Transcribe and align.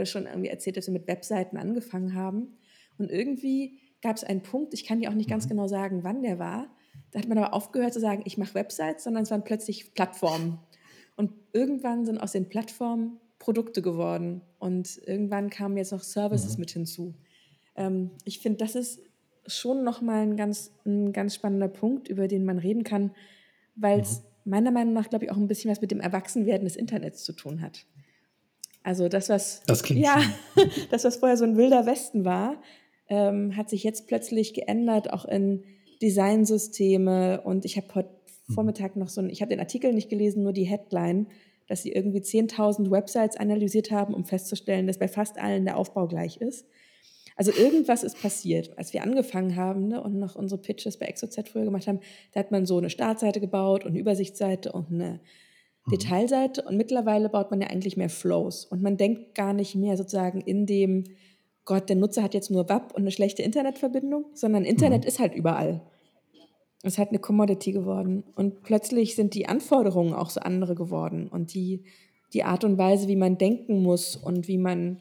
gerade 0.00 0.10
schon 0.10 0.26
irgendwie 0.26 0.48
erzählt, 0.48 0.76
dass 0.76 0.86
wir 0.86 0.92
mit 0.92 1.06
Webseiten 1.06 1.56
angefangen 1.56 2.14
haben. 2.14 2.56
Und 2.98 3.10
irgendwie 3.10 3.78
gab 4.02 4.16
es 4.16 4.24
einen 4.24 4.42
Punkt, 4.42 4.72
ich 4.74 4.84
kann 4.84 5.00
dir 5.00 5.10
auch 5.10 5.14
nicht 5.14 5.28
ganz 5.28 5.44
mhm. 5.44 5.50
genau 5.50 5.66
sagen, 5.66 6.04
wann 6.04 6.22
der 6.22 6.38
war. 6.38 6.74
Da 7.10 7.18
hat 7.18 7.28
man 7.28 7.38
aber 7.38 7.54
aufgehört 7.54 7.92
zu 7.92 8.00
sagen, 8.00 8.22
ich 8.24 8.38
mache 8.38 8.54
Websites, 8.54 9.04
sondern 9.04 9.24
es 9.24 9.30
waren 9.30 9.44
plötzlich 9.44 9.94
Plattformen. 9.94 10.58
Und 11.16 11.32
irgendwann 11.52 12.06
sind 12.06 12.18
aus 12.18 12.32
den 12.32 12.48
Plattformen 12.48 13.18
Produkte 13.38 13.82
geworden. 13.82 14.42
Und 14.58 15.00
irgendwann 15.06 15.50
kamen 15.50 15.76
jetzt 15.76 15.92
noch 15.92 16.02
Services 16.02 16.56
mhm. 16.56 16.60
mit 16.60 16.70
hinzu. 16.70 17.14
Ähm, 17.76 18.10
ich 18.24 18.38
finde, 18.38 18.58
das 18.58 18.74
ist 18.74 19.00
schon 19.46 19.84
nochmal 19.84 20.22
ein 20.22 20.36
ganz, 20.36 20.72
ein 20.86 21.12
ganz 21.12 21.34
spannender 21.34 21.68
Punkt, 21.68 22.08
über 22.08 22.28
den 22.28 22.44
man 22.44 22.58
reden 22.58 22.84
kann, 22.84 23.12
weil 23.74 24.00
es 24.00 24.20
mhm. 24.20 24.50
meiner 24.50 24.70
Meinung 24.70 24.94
nach, 24.94 25.10
glaube 25.10 25.26
ich, 25.26 25.30
auch 25.30 25.36
ein 25.36 25.48
bisschen 25.48 25.70
was 25.70 25.80
mit 25.80 25.90
dem 25.90 26.00
Erwachsenwerden 26.00 26.64
des 26.64 26.76
Internets 26.76 27.24
zu 27.24 27.32
tun 27.32 27.60
hat. 27.60 27.86
Also 28.82 29.08
das, 29.08 29.28
was 29.28 29.62
das 29.66 29.82
ja, 29.88 30.22
das, 30.90 31.04
was 31.04 31.16
vorher 31.16 31.36
so 31.36 31.44
ein 31.44 31.56
wilder 31.56 31.86
Westen 31.86 32.24
war, 32.24 32.60
ähm, 33.08 33.56
hat 33.56 33.68
sich 33.68 33.84
jetzt 33.84 34.06
plötzlich 34.06 34.54
geändert, 34.54 35.12
auch 35.12 35.24
in 35.24 35.64
Designsysteme. 36.00 37.42
Und 37.42 37.64
ich 37.64 37.76
habe 37.76 37.88
heute 37.94 38.10
mhm. 38.48 38.54
Vormittag 38.54 38.96
noch 38.96 39.08
so 39.08 39.20
ein, 39.20 39.30
ich 39.30 39.42
habe 39.42 39.50
den 39.50 39.60
Artikel 39.60 39.92
nicht 39.92 40.08
gelesen, 40.08 40.42
nur 40.42 40.52
die 40.52 40.64
Headline, 40.64 41.26
dass 41.66 41.82
sie 41.82 41.92
irgendwie 41.92 42.20
10.000 42.20 42.90
Websites 42.90 43.36
analysiert 43.36 43.90
haben, 43.90 44.14
um 44.14 44.24
festzustellen, 44.24 44.86
dass 44.86 44.98
bei 44.98 45.08
fast 45.08 45.38
allen 45.38 45.64
der 45.64 45.76
Aufbau 45.76 46.06
gleich 46.06 46.38
ist. 46.38 46.66
Also 47.36 47.52
irgendwas 47.52 48.02
ist 48.02 48.20
passiert. 48.20 48.76
Als 48.76 48.92
wir 48.92 49.02
angefangen 49.02 49.56
haben 49.56 49.88
ne, 49.88 50.02
und 50.02 50.18
noch 50.18 50.36
unsere 50.36 50.60
Pitches 50.60 50.98
bei 50.98 51.06
ExoZ 51.06 51.48
früher 51.48 51.64
gemacht 51.64 51.86
haben, 51.86 52.00
da 52.32 52.40
hat 52.40 52.50
man 52.50 52.66
so 52.66 52.78
eine 52.78 52.90
Startseite 52.90 53.40
gebaut 53.40 53.84
und 53.84 53.92
eine 53.92 54.00
Übersichtsseite 54.00 54.72
und 54.72 54.92
eine 54.92 55.20
mhm. 55.86 55.90
Detailseite. 55.92 56.62
Und 56.62 56.76
mittlerweile 56.76 57.28
baut 57.28 57.50
man 57.50 57.60
ja 57.60 57.68
eigentlich 57.68 57.96
mehr 57.96 58.10
Flows. 58.10 58.64
Und 58.64 58.82
man 58.82 58.96
denkt 58.96 59.34
gar 59.34 59.52
nicht 59.52 59.74
mehr 59.74 59.96
sozusagen 59.96 60.40
in 60.40 60.66
dem, 60.66 61.04
Gott, 61.64 61.88
der 61.88 61.96
Nutzer 61.96 62.22
hat 62.22 62.34
jetzt 62.34 62.50
nur 62.50 62.68
WAP 62.68 62.92
und 62.94 63.02
eine 63.02 63.10
schlechte 63.10 63.42
Internetverbindung, 63.42 64.26
sondern 64.34 64.64
Internet 64.64 65.02
mhm. 65.02 65.08
ist 65.08 65.18
halt 65.18 65.34
überall. 65.34 65.82
Es 66.82 66.94
ist 66.94 66.98
halt 66.98 67.10
eine 67.10 67.18
Commodity 67.18 67.72
geworden. 67.72 68.24
Und 68.34 68.62
plötzlich 68.62 69.14
sind 69.14 69.34
die 69.34 69.46
Anforderungen 69.46 70.14
auch 70.14 70.30
so 70.30 70.40
andere 70.40 70.74
geworden. 70.74 71.28
Und 71.28 71.54
die, 71.54 71.84
die 72.32 72.44
Art 72.44 72.64
und 72.64 72.78
Weise, 72.78 73.06
wie 73.08 73.16
man 73.16 73.36
denken 73.36 73.82
muss 73.82 74.16
und 74.16 74.48
wie 74.48 74.58
man 74.58 74.98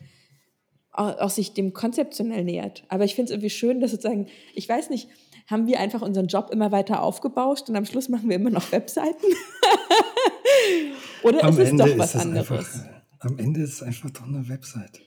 auch 0.91 1.29
sich 1.29 1.53
dem 1.53 1.71
konzeptionell 1.71 2.43
nähert. 2.43 2.83
Aber 2.89 3.05
ich 3.05 3.15
finde 3.15 3.29
es 3.29 3.31
irgendwie 3.31 3.51
schön, 3.51 3.79
dass 3.79 3.91
sozusagen, 3.91 4.27
ich 4.53 4.67
weiß 4.67 4.89
nicht, 4.89 5.07
haben 5.49 5.67
wir 5.67 5.79
einfach 5.79 6.01
unseren 6.01 6.27
Job 6.27 6.49
immer 6.51 6.71
weiter 6.71 7.01
aufgebauscht 7.01 7.69
und 7.69 7.75
am 7.75 7.85
Schluss 7.85 8.09
machen 8.09 8.29
wir 8.29 8.35
immer 8.35 8.49
noch 8.49 8.71
Webseiten? 8.71 9.25
Oder 11.23 11.43
am 11.43 11.49
ist 11.53 11.59
es 11.59 11.69
Ende 11.69 11.83
doch 11.85 11.97
was 11.97 12.15
anderes? 12.15 12.51
Einfach, 12.51 12.89
am 13.19 13.37
Ende 13.37 13.61
ist 13.61 13.73
es 13.73 13.83
einfach 13.83 14.09
doch 14.11 14.27
eine 14.27 14.47
Website. 14.47 15.01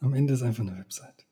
Am 0.00 0.14
Ende 0.14 0.34
ist 0.34 0.40
es 0.40 0.46
einfach 0.46 0.62
eine 0.62 0.78
Website. 0.78 1.26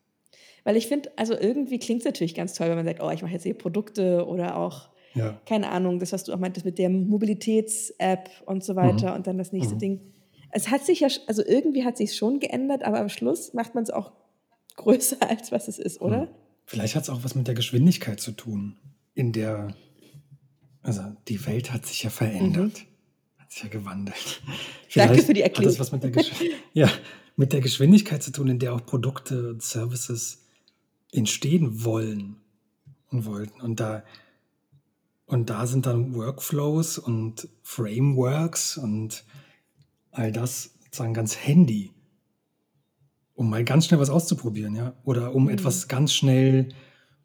Weil 0.64 0.76
ich 0.76 0.86
finde, 0.86 1.10
also 1.16 1.34
irgendwie 1.34 1.78
klingt 1.78 2.00
es 2.00 2.06
natürlich 2.06 2.34
ganz 2.34 2.54
toll, 2.54 2.68
wenn 2.68 2.76
man 2.76 2.86
sagt, 2.86 3.02
oh, 3.02 3.10
ich 3.10 3.22
mache 3.22 3.32
jetzt 3.32 3.42
hier 3.42 3.54
Produkte 3.54 4.26
oder 4.26 4.56
auch, 4.56 4.88
ja. 5.14 5.38
keine 5.46 5.68
Ahnung, 5.70 5.98
das, 5.98 6.12
was 6.12 6.24
du 6.24 6.32
auch 6.32 6.38
meintest 6.38 6.64
mit 6.64 6.78
der 6.78 6.88
Mobilitäts-App 6.88 8.30
und 8.46 8.64
so 8.64 8.74
weiter 8.74 9.10
mhm. 9.10 9.16
und 9.16 9.26
dann 9.26 9.38
das 9.38 9.52
nächste 9.52 9.74
mhm. 9.74 9.78
Ding 9.78 10.14
es 10.56 10.70
hat 10.70 10.84
sich 10.84 11.00
ja, 11.00 11.08
also 11.26 11.42
irgendwie 11.44 11.84
hat 11.84 11.96
sich 11.96 12.14
schon 12.14 12.38
geändert, 12.38 12.84
aber 12.84 13.00
am 13.00 13.08
Schluss 13.08 13.54
macht 13.54 13.74
man 13.74 13.82
es 13.82 13.90
auch 13.90 14.12
größer, 14.76 15.16
als 15.28 15.50
was 15.50 15.66
es 15.66 15.78
ist, 15.80 16.00
oder? 16.00 16.22
Hm. 16.22 16.28
Vielleicht 16.66 16.94
hat 16.94 17.04
es 17.04 17.10
auch 17.10 17.24
was 17.24 17.34
mit 17.34 17.46
der 17.46 17.54
Geschwindigkeit 17.54 18.20
zu 18.20 18.32
tun, 18.32 18.76
in 19.14 19.32
der, 19.32 19.74
also 20.82 21.02
die 21.28 21.44
Welt 21.46 21.72
hat 21.72 21.86
sich 21.86 22.02
ja 22.02 22.10
verändert, 22.10 22.72
mhm. 22.78 23.42
hat 23.42 23.52
sich 23.52 23.62
ja 23.62 23.68
gewandelt. 23.68 24.42
Vielleicht 24.88 25.10
Danke 25.10 25.22
für 25.24 25.34
die 25.34 25.42
Erklärung. 25.42 25.72
Hat 25.72 25.80
das 25.80 25.86
was 25.86 25.92
mit 25.92 26.02
der, 26.02 26.10
Gesch 26.10 26.32
ja, 26.72 26.90
mit 27.36 27.52
der 27.52 27.60
Geschwindigkeit 27.60 28.22
zu 28.22 28.32
tun, 28.32 28.48
in 28.48 28.58
der 28.58 28.74
auch 28.74 28.84
Produkte 28.84 29.50
und 29.50 29.62
Services 29.62 30.42
entstehen 31.12 31.84
wollen 31.84 32.36
und 33.10 33.26
wollten. 33.26 33.60
Und 33.60 33.80
da, 33.80 34.04
und 35.26 35.50
da 35.50 35.66
sind 35.66 35.86
dann 35.86 36.14
Workflows 36.14 36.98
und 36.98 37.48
Frameworks 37.62 38.78
und 38.78 39.24
all 40.10 40.32
das 40.32 40.74
sozusagen 40.84 41.14
ganz 41.14 41.36
handy, 41.36 41.90
um 43.34 43.50
mal 43.50 43.64
ganz 43.64 43.86
schnell 43.86 44.00
was 44.00 44.10
auszuprobieren, 44.10 44.74
ja, 44.74 44.94
oder 45.04 45.34
um 45.34 45.44
mhm. 45.44 45.50
etwas 45.50 45.88
ganz 45.88 46.12
schnell 46.12 46.68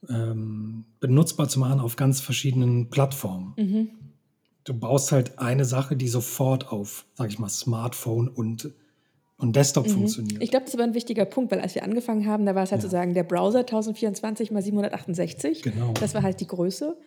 ähm, 0.09 0.85
benutzbar 0.99 1.49
zu 1.49 1.59
machen 1.59 1.79
auf 1.79 1.95
ganz 1.95 2.21
verschiedenen 2.21 2.89
Plattformen. 2.89 3.53
Mhm. 3.57 3.89
Du 4.63 4.73
baust 4.73 5.11
halt 5.11 5.39
eine 5.39 5.65
Sache, 5.65 5.95
die 5.95 6.07
sofort 6.07 6.71
auf, 6.71 7.05
sag 7.15 7.29
ich 7.29 7.39
mal, 7.39 7.49
Smartphone 7.49 8.27
und 8.27 8.71
und 9.37 9.55
Desktop 9.55 9.87
mhm. 9.87 9.91
funktioniert. 9.91 10.43
Ich 10.43 10.51
glaube, 10.51 10.65
das 10.65 10.77
war 10.77 10.83
ein 10.83 10.93
wichtiger 10.93 11.23
Punkt, 11.23 11.49
weil 11.53 11.61
als 11.61 11.73
wir 11.73 11.83
angefangen 11.83 12.25
haben, 12.27 12.45
da 12.45 12.55
war 12.55 12.63
es 12.63 12.73
halt 12.73 12.81
ja. 12.81 12.89
sozusagen 12.89 13.13
der 13.13 13.23
Browser 13.23 13.59
1024 13.59 14.51
mal 14.51 14.61
768. 14.61 15.61
Genau. 15.61 15.93
Das 15.93 16.13
war 16.13 16.23
halt 16.23 16.41
die 16.41 16.47
Größe. 16.47 16.97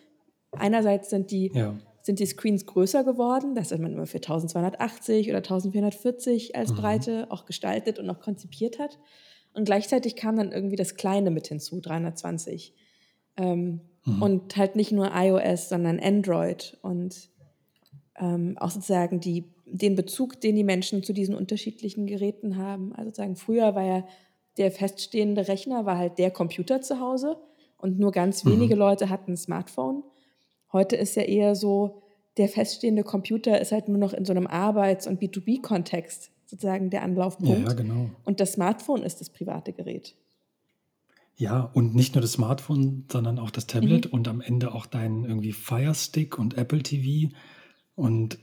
Einerseits 0.51 1.11
sind 1.11 1.29
die 1.29 1.51
ja 1.53 1.75
sind 2.03 2.19
die 2.19 2.25
Screens 2.25 2.65
größer 2.65 3.03
geworden. 3.03 3.55
Das 3.55 3.71
hat 3.71 3.79
man 3.79 3.93
immer 3.93 4.05
für 4.05 4.17
1280 4.17 5.29
oder 5.29 5.37
1440 5.37 6.55
als 6.55 6.71
mhm. 6.71 6.75
Breite 6.75 7.27
auch 7.31 7.45
gestaltet 7.45 7.97
und 7.97 8.09
auch 8.09 8.19
konzipiert 8.19 8.77
hat. 8.77 8.99
Und 9.53 9.65
gleichzeitig 9.65 10.15
kam 10.15 10.35
dann 10.35 10.51
irgendwie 10.51 10.75
das 10.75 10.95
Kleine 10.95 11.31
mit 11.31 11.47
hinzu, 11.47 11.79
320. 11.79 12.73
Ähm, 13.37 13.81
mhm. 14.05 14.21
Und 14.21 14.57
halt 14.57 14.75
nicht 14.75 14.91
nur 14.91 15.11
iOS, 15.15 15.69
sondern 15.69 15.99
Android 15.99 16.77
und 16.81 17.29
ähm, 18.19 18.57
auch 18.59 18.69
sozusagen 18.69 19.21
die, 19.21 19.45
den 19.65 19.95
Bezug, 19.95 20.41
den 20.41 20.55
die 20.57 20.63
Menschen 20.63 21.03
zu 21.03 21.13
diesen 21.13 21.35
unterschiedlichen 21.35 22.05
Geräten 22.05 22.57
haben. 22.57 22.93
Also 22.93 23.09
sozusagen 23.09 23.37
früher 23.37 23.75
war 23.75 23.83
ja 23.83 24.05
der 24.57 24.71
feststehende 24.71 25.47
Rechner 25.47 25.85
war 25.85 25.97
halt 25.97 26.19
der 26.19 26.29
Computer 26.31 26.81
zu 26.81 26.99
Hause 26.99 27.37
und 27.77 27.97
nur 27.97 28.11
ganz 28.11 28.45
wenige 28.45 28.75
mhm. 28.75 28.79
Leute 28.79 29.09
hatten 29.09 29.31
ein 29.31 29.37
Smartphone. 29.37 30.03
Heute 30.73 30.95
ist 30.95 31.15
ja 31.15 31.23
eher 31.23 31.55
so, 31.55 32.01
der 32.37 32.49
feststehende 32.49 33.03
Computer 33.03 33.61
ist 33.61 33.71
halt 33.71 33.87
nur 33.87 33.99
noch 33.99 34.13
in 34.13 34.25
so 34.25 34.33
einem 34.33 34.47
Arbeits- 34.47 35.07
und 35.07 35.21
B2B-Kontext 35.21 36.31
sozusagen 36.47 36.89
der 36.89 37.03
Anlaufpunkt. 37.03 37.67
Ja, 37.67 37.73
genau. 37.73 38.09
Und 38.25 38.39
das 38.39 38.53
Smartphone 38.53 39.03
ist 39.03 39.21
das 39.21 39.29
private 39.29 39.71
Gerät. 39.71 40.15
Ja, 41.35 41.61
und 41.73 41.95
nicht 41.95 42.13
nur 42.15 42.21
das 42.21 42.33
Smartphone, 42.33 43.05
sondern 43.11 43.39
auch 43.39 43.49
das 43.49 43.65
Tablet 43.67 44.05
mhm. 44.05 44.11
und 44.11 44.27
am 44.27 44.41
Ende 44.41 44.73
auch 44.73 44.85
dein 44.85 45.25
irgendwie 45.25 45.51
Fire 45.51 45.95
Stick 45.95 46.37
und 46.37 46.57
Apple 46.57 46.83
TV 46.83 47.33
und 47.95 48.37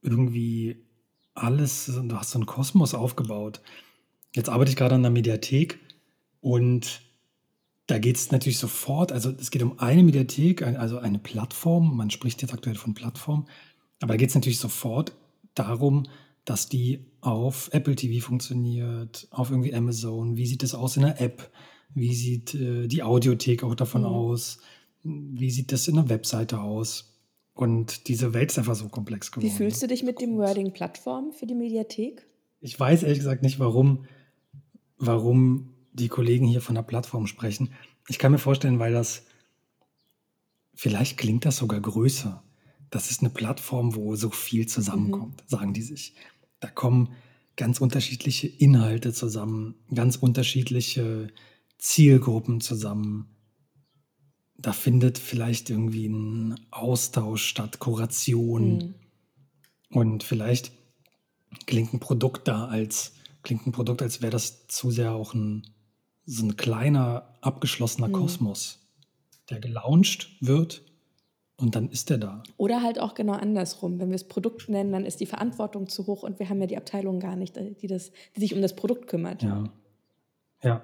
irgendwie 0.00 0.76
alles, 1.34 1.86
du 1.86 2.16
hast 2.16 2.32
so 2.32 2.38
einen 2.38 2.46
Kosmos 2.46 2.94
aufgebaut. 2.94 3.60
Jetzt 4.34 4.48
arbeite 4.48 4.70
ich 4.70 4.76
gerade 4.76 4.96
an 4.96 5.02
der 5.02 5.10
Mediathek 5.10 5.78
und 6.40 7.02
da 7.92 7.98
geht 7.98 8.16
es 8.16 8.30
natürlich 8.30 8.56
sofort, 8.56 9.12
also 9.12 9.30
es 9.38 9.50
geht 9.50 9.62
um 9.62 9.78
eine 9.78 10.02
Mediathek, 10.02 10.62
also 10.62 10.96
eine 10.96 11.18
Plattform, 11.18 11.94
man 11.94 12.08
spricht 12.08 12.40
jetzt 12.40 12.54
aktuell 12.54 12.74
von 12.74 12.94
Plattform, 12.94 13.46
aber 14.00 14.14
da 14.14 14.16
geht 14.16 14.30
es 14.30 14.34
natürlich 14.34 14.58
sofort 14.58 15.12
darum, 15.54 16.04
dass 16.46 16.70
die 16.70 17.04
auf 17.20 17.68
Apple 17.72 17.94
TV 17.94 18.24
funktioniert, 18.24 19.28
auf 19.30 19.50
irgendwie 19.50 19.74
Amazon, 19.74 20.38
wie 20.38 20.46
sieht 20.46 20.62
es 20.62 20.74
aus 20.74 20.96
in 20.96 21.02
der 21.02 21.20
App, 21.20 21.50
wie 21.92 22.14
sieht 22.14 22.54
äh, 22.54 22.88
die 22.88 23.02
Audiothek 23.02 23.62
auch 23.62 23.74
davon 23.74 24.00
mhm. 24.00 24.06
aus, 24.08 24.60
wie 25.02 25.50
sieht 25.50 25.70
das 25.70 25.86
in 25.86 25.96
der 25.96 26.08
Webseite 26.08 26.62
aus. 26.62 27.12
Und 27.52 28.08
diese 28.08 28.32
Welt 28.32 28.52
ist 28.52 28.58
einfach 28.58 28.74
so 28.74 28.88
komplex 28.88 29.30
geworden. 29.30 29.52
Wie 29.52 29.54
fühlst 29.54 29.82
du 29.82 29.86
dich 29.86 30.02
mit 30.02 30.18
dem 30.22 30.38
Wording 30.38 30.72
Plattform 30.72 31.32
für 31.32 31.44
die 31.44 31.54
Mediathek? 31.54 32.26
Ich 32.62 32.80
weiß 32.80 33.02
ehrlich 33.02 33.18
gesagt 33.18 33.42
nicht, 33.42 33.58
warum, 33.58 34.06
warum 34.96 35.71
die 35.92 36.08
Kollegen 36.08 36.46
hier 36.46 36.60
von 36.60 36.74
der 36.74 36.82
Plattform 36.82 37.26
sprechen. 37.26 37.72
Ich 38.08 38.18
kann 38.18 38.32
mir 38.32 38.38
vorstellen, 38.38 38.78
weil 38.78 38.92
das, 38.92 39.24
vielleicht 40.74 41.18
klingt 41.18 41.44
das 41.44 41.58
sogar 41.58 41.80
größer. 41.80 42.42
Das 42.90 43.10
ist 43.10 43.20
eine 43.20 43.30
Plattform, 43.30 43.94
wo 43.94 44.16
so 44.16 44.30
viel 44.30 44.66
zusammenkommt, 44.66 45.42
mhm. 45.42 45.48
sagen 45.48 45.72
die 45.72 45.82
sich. 45.82 46.14
Da 46.60 46.68
kommen 46.68 47.14
ganz 47.56 47.80
unterschiedliche 47.80 48.48
Inhalte 48.48 49.12
zusammen, 49.12 49.74
ganz 49.94 50.16
unterschiedliche 50.16 51.28
Zielgruppen 51.78 52.60
zusammen. 52.60 53.34
Da 54.56 54.72
findet 54.72 55.18
vielleicht 55.18 55.70
irgendwie 55.70 56.06
ein 56.06 56.60
Austausch 56.70 57.44
statt, 57.44 57.78
Kuration. 57.78 58.76
Mhm. 58.76 58.94
Und 59.90 60.22
vielleicht 60.22 60.72
klingt 61.66 61.92
ein 61.92 62.00
Produkt 62.00 62.48
da 62.48 62.66
als, 62.66 63.14
klingt 63.42 63.66
ein 63.66 63.72
Produkt, 63.72 64.02
als 64.02 64.22
wäre 64.22 64.30
das 64.30 64.66
zu 64.68 64.90
sehr 64.90 65.12
auch 65.12 65.34
ein 65.34 65.66
so 66.24 66.44
ein 66.44 66.56
kleiner, 66.56 67.34
abgeschlossener 67.40 68.08
mhm. 68.08 68.12
Kosmos, 68.12 68.78
der 69.50 69.60
gelauncht 69.60 70.30
wird 70.40 70.82
und 71.56 71.76
dann 71.76 71.90
ist 71.90 72.10
der 72.10 72.18
da. 72.18 72.42
Oder 72.56 72.82
halt 72.82 72.98
auch 72.98 73.14
genau 73.14 73.34
andersrum. 73.34 73.98
Wenn 73.98 74.08
wir 74.08 74.16
es 74.16 74.24
Produkt 74.24 74.68
nennen, 74.68 74.92
dann 74.92 75.04
ist 75.04 75.20
die 75.20 75.26
Verantwortung 75.26 75.88
zu 75.88 76.06
hoch 76.06 76.22
und 76.22 76.38
wir 76.38 76.48
haben 76.48 76.60
ja 76.60 76.66
die 76.66 76.76
Abteilung 76.76 77.20
gar 77.20 77.36
nicht, 77.36 77.56
die, 77.56 77.86
das, 77.86 78.10
die 78.36 78.40
sich 78.40 78.54
um 78.54 78.62
das 78.62 78.74
Produkt 78.74 79.06
kümmert. 79.06 79.42
Ja. 79.42 79.64
Ja. 80.62 80.82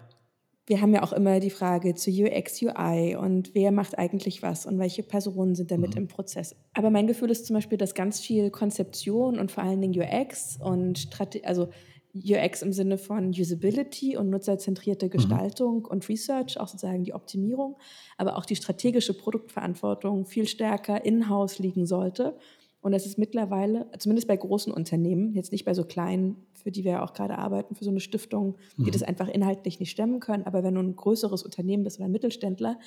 Wir 0.66 0.82
haben 0.82 0.92
ja 0.92 1.02
auch 1.02 1.14
immer 1.14 1.40
die 1.40 1.50
Frage 1.50 1.94
zu 1.94 2.10
UX, 2.10 2.60
UI 2.60 3.16
und 3.16 3.54
wer 3.54 3.72
macht 3.72 3.96
eigentlich 3.96 4.42
was 4.42 4.66
und 4.66 4.78
welche 4.78 5.02
Personen 5.02 5.54
sind 5.54 5.70
damit 5.70 5.94
mhm. 5.94 6.02
im 6.02 6.08
Prozess. 6.08 6.54
Aber 6.74 6.90
mein 6.90 7.06
Gefühl 7.06 7.30
ist 7.30 7.46
zum 7.46 7.54
Beispiel, 7.54 7.78
dass 7.78 7.94
ganz 7.94 8.20
viel 8.20 8.50
Konzeption 8.50 9.38
und 9.38 9.50
vor 9.50 9.64
allen 9.64 9.80
Dingen 9.80 9.98
UX 9.98 10.58
und 10.60 10.98
Strate 10.98 11.42
also 11.44 11.70
UX 12.14 12.62
im 12.62 12.72
Sinne 12.72 12.98
von 12.98 13.30
Usability 13.30 14.16
und 14.16 14.30
nutzerzentrierte 14.30 15.06
Mhm. 15.06 15.10
Gestaltung 15.10 15.84
und 15.84 16.08
Research, 16.08 16.58
auch 16.58 16.68
sozusagen 16.68 17.04
die 17.04 17.14
Optimierung, 17.14 17.76
aber 18.16 18.36
auch 18.36 18.46
die 18.46 18.56
strategische 18.56 19.14
Produktverantwortung 19.14 20.24
viel 20.26 20.48
stärker 20.48 21.04
in-house 21.04 21.58
liegen 21.58 21.86
sollte. 21.86 22.36
Und 22.80 22.92
das 22.92 23.06
ist 23.06 23.18
mittlerweile, 23.18 23.90
zumindest 23.98 24.28
bei 24.28 24.36
großen 24.36 24.72
Unternehmen, 24.72 25.34
jetzt 25.34 25.50
nicht 25.52 25.64
bei 25.64 25.74
so 25.74 25.84
kleinen, 25.84 26.36
für 26.54 26.70
die 26.70 26.84
wir 26.84 26.92
ja 26.92 27.04
auch 27.04 27.12
gerade 27.12 27.36
arbeiten, 27.36 27.74
für 27.74 27.84
so 27.84 27.90
eine 27.90 28.00
Stiftung, 28.00 28.56
die 28.76 28.82
Mhm. 28.84 28.90
das 28.92 29.02
einfach 29.02 29.28
inhaltlich 29.28 29.80
nicht 29.80 29.90
stemmen 29.90 30.20
können, 30.20 30.44
aber 30.44 30.62
wenn 30.62 30.74
du 30.74 30.80
ein 30.80 30.94
größeres 30.96 31.42
Unternehmen 31.42 31.82
bist 31.84 31.98
oder 31.98 32.06
ein 32.06 32.12
Mittelständler, 32.12 32.78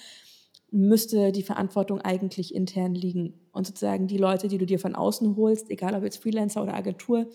müsste 0.71 1.33
die 1.33 1.43
Verantwortung 1.43 1.99
eigentlich 1.99 2.55
intern 2.55 2.95
liegen. 2.95 3.33
Und 3.51 3.67
sozusagen 3.67 4.07
die 4.07 4.17
Leute, 4.17 4.47
die 4.47 4.57
du 4.57 4.65
dir 4.65 4.79
von 4.79 4.95
außen 4.95 5.35
holst, 5.35 5.69
egal 5.69 5.93
ob 5.95 6.03
jetzt 6.03 6.21
Freelancer 6.23 6.63
oder 6.63 6.73
Agentur, 6.73 7.27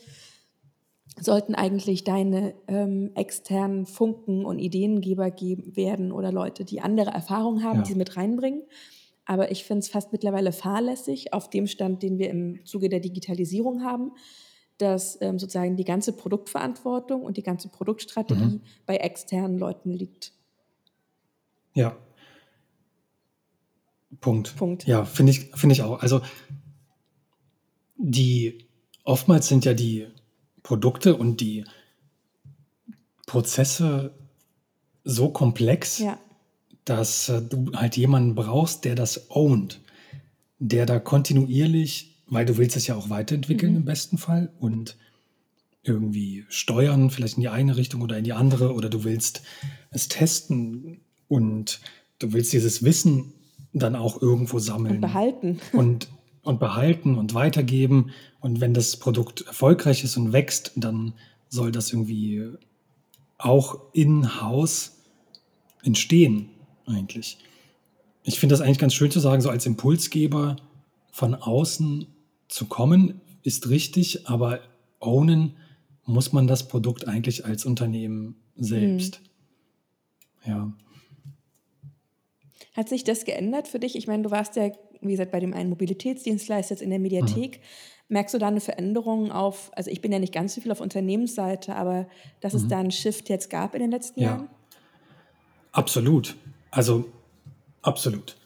sollten 1.18 1.54
eigentlich 1.54 2.04
deine 2.04 2.54
ähm, 2.68 3.10
externen 3.14 3.86
Funken 3.86 4.44
und 4.44 4.58
Ideengeber 4.58 5.30
geben, 5.30 5.74
werden 5.76 6.12
oder 6.12 6.30
Leute, 6.30 6.64
die 6.64 6.80
andere 6.80 7.10
Erfahrungen 7.10 7.64
haben, 7.64 7.78
Ja. 7.78 7.82
die 7.82 7.92
sie 7.92 7.98
mit 7.98 8.16
reinbringen. 8.16 8.62
Aber 9.24 9.50
ich 9.50 9.64
finde 9.64 9.80
es 9.80 9.88
fast 9.88 10.12
mittlerweile 10.12 10.52
fahrlässig, 10.52 11.32
auf 11.32 11.50
dem 11.50 11.66
Stand, 11.66 12.02
den 12.02 12.18
wir 12.18 12.30
im 12.30 12.64
Zuge 12.64 12.88
der 12.88 13.00
Digitalisierung 13.00 13.82
haben, 13.82 14.12
dass 14.78 15.18
ähm, 15.22 15.38
sozusagen 15.38 15.76
die 15.76 15.84
ganze 15.84 16.12
Produktverantwortung 16.12 17.22
und 17.22 17.36
die 17.38 17.42
ganze 17.42 17.68
Produktstrategie 17.70 18.44
Mhm. 18.44 18.60
bei 18.84 18.96
externen 18.98 19.58
Leuten 19.58 19.90
liegt. 19.90 20.32
Ja. 21.74 21.96
Punkt. 24.20 24.54
Punkt. 24.56 24.86
Ja, 24.86 25.04
finde 25.04 25.32
ich, 25.32 25.50
finde 25.54 25.72
ich 25.74 25.82
auch. 25.82 26.00
Also 26.02 26.20
die 27.96 28.58
oftmals 29.04 29.48
sind 29.48 29.64
ja 29.64 29.74
die 29.74 30.06
Produkte 30.66 31.14
und 31.14 31.40
die 31.40 31.64
Prozesse 33.26 34.14
so 35.04 35.28
komplex, 35.28 35.98
Ja, 36.00 36.18
dass 36.84 37.28
äh, 37.28 37.40
du 37.40 37.70
halt 37.74 37.96
jemanden 37.96 38.34
brauchst, 38.34 38.84
der 38.84 38.96
das 38.96 39.30
ownt, 39.30 39.80
der 40.58 40.84
da 40.84 40.98
kontinuierlich, 40.98 42.16
weil 42.26 42.44
du 42.46 42.56
willst 42.56 42.76
es 42.76 42.88
ja 42.88 42.96
auch 42.96 43.10
weiterentwickeln 43.10 43.72
Mhm. 43.72 43.78
im 43.78 43.84
besten 43.84 44.18
Fall 44.18 44.52
und 44.58 44.96
irgendwie 45.84 46.44
steuern, 46.48 47.10
vielleicht 47.10 47.36
in 47.36 47.42
die 47.42 47.48
eine 47.48 47.76
Richtung 47.76 48.02
oder 48.02 48.18
in 48.18 48.24
die 48.24 48.32
andere, 48.32 48.74
oder 48.74 48.88
du 48.88 49.04
willst 49.04 49.42
es 49.90 50.08
testen 50.08 51.00
und 51.28 51.80
du 52.18 52.32
willst 52.32 52.52
dieses 52.52 52.82
Wissen 52.82 53.32
dann 53.72 53.94
auch 53.94 54.20
irgendwo 54.20 54.58
sammeln 54.58 54.96
und 54.96 55.00
behalten. 55.00 55.60
und, 55.72 56.08
und 56.46 56.60
behalten 56.60 57.19
und 57.19 57.34
weitergeben. 57.34 58.10
Und 58.40 58.60
wenn 58.60 58.75
das 58.75 58.96
Produkt 58.96 59.43
erfolgreich 59.43 60.04
ist 60.04 60.16
und 60.16 60.32
wächst, 60.32 60.72
dann 60.76 61.14
soll 61.48 61.72
das 61.72 61.93
irgendwie 61.93 62.48
auch 63.38 63.81
in-house 63.93 64.96
entstehen, 65.82 66.50
eigentlich. 66.87 67.38
Ich 68.22 68.40
finde 68.40 68.54
das 68.54 68.60
eigentlich 68.60 68.78
ganz 68.78 68.94
schön 68.94 69.10
zu 69.10 69.20
sagen, 69.20 69.43
so 69.43 69.50
als 69.50 69.66
Impulsgeber 69.66 70.56
von 71.10 71.34
außen 71.34 72.06
zu 72.49 72.66
kommen, 72.66 73.20
ist 73.42 73.69
richtig, 73.69 74.28
aber 74.28 74.60
ownen 74.99 75.56
muss 76.04 76.32
man 76.32 76.46
das 76.46 76.69
Produkt 76.69 77.06
eigentlich 77.06 77.44
als 77.44 77.64
Unternehmen 77.64 78.37
selbst. 78.56 79.20
Ja. 80.44 80.72
Hat 82.75 82.88
sich 82.88 83.04
das 83.04 83.25
geändert 83.25 83.69
für 83.69 83.78
dich? 83.78 83.96
Ich 83.96 84.06
meine, 84.06 84.22
du 84.22 84.31
warst 84.31 84.56
ja, 84.56 84.70
wie 85.00 85.12
gesagt, 85.12 85.31
bei 85.32 85.40
dem 85.40 85.52
einen 85.54 85.70
Mobilitätsdienstleister 85.70 86.75
jetzt 86.75 86.82
in 86.82 86.90
der 86.90 86.98
Mediathek. 86.98 87.60
Merkst 88.08 88.34
du 88.34 88.38
da 88.38 88.46
eine 88.48 88.60
Veränderung 88.60 89.32
auf, 89.32 89.70
also 89.75 89.90
ich 89.90 90.00
bin 90.00 90.12
ja 90.12 90.19
nicht 90.20 90.32
ganz 90.32 90.54
so 90.54 90.60
viel 90.60 90.70
auf 90.70 90.81
Unternehmensseite, 90.81 91.75
aber 91.75 92.06
dass 92.40 92.54
es 92.54 92.69
da 92.69 92.78
einen 92.78 92.93
Shift 92.93 93.28
jetzt 93.28 93.50
gab 93.50 93.75
in 93.75 93.81
den 93.81 93.90
letzten 93.90 94.20
Ja. 94.20 94.28
Jahren? 94.28 94.48
Absolut. 95.72 96.37
Also 96.70 97.04
absolut. 97.82 98.37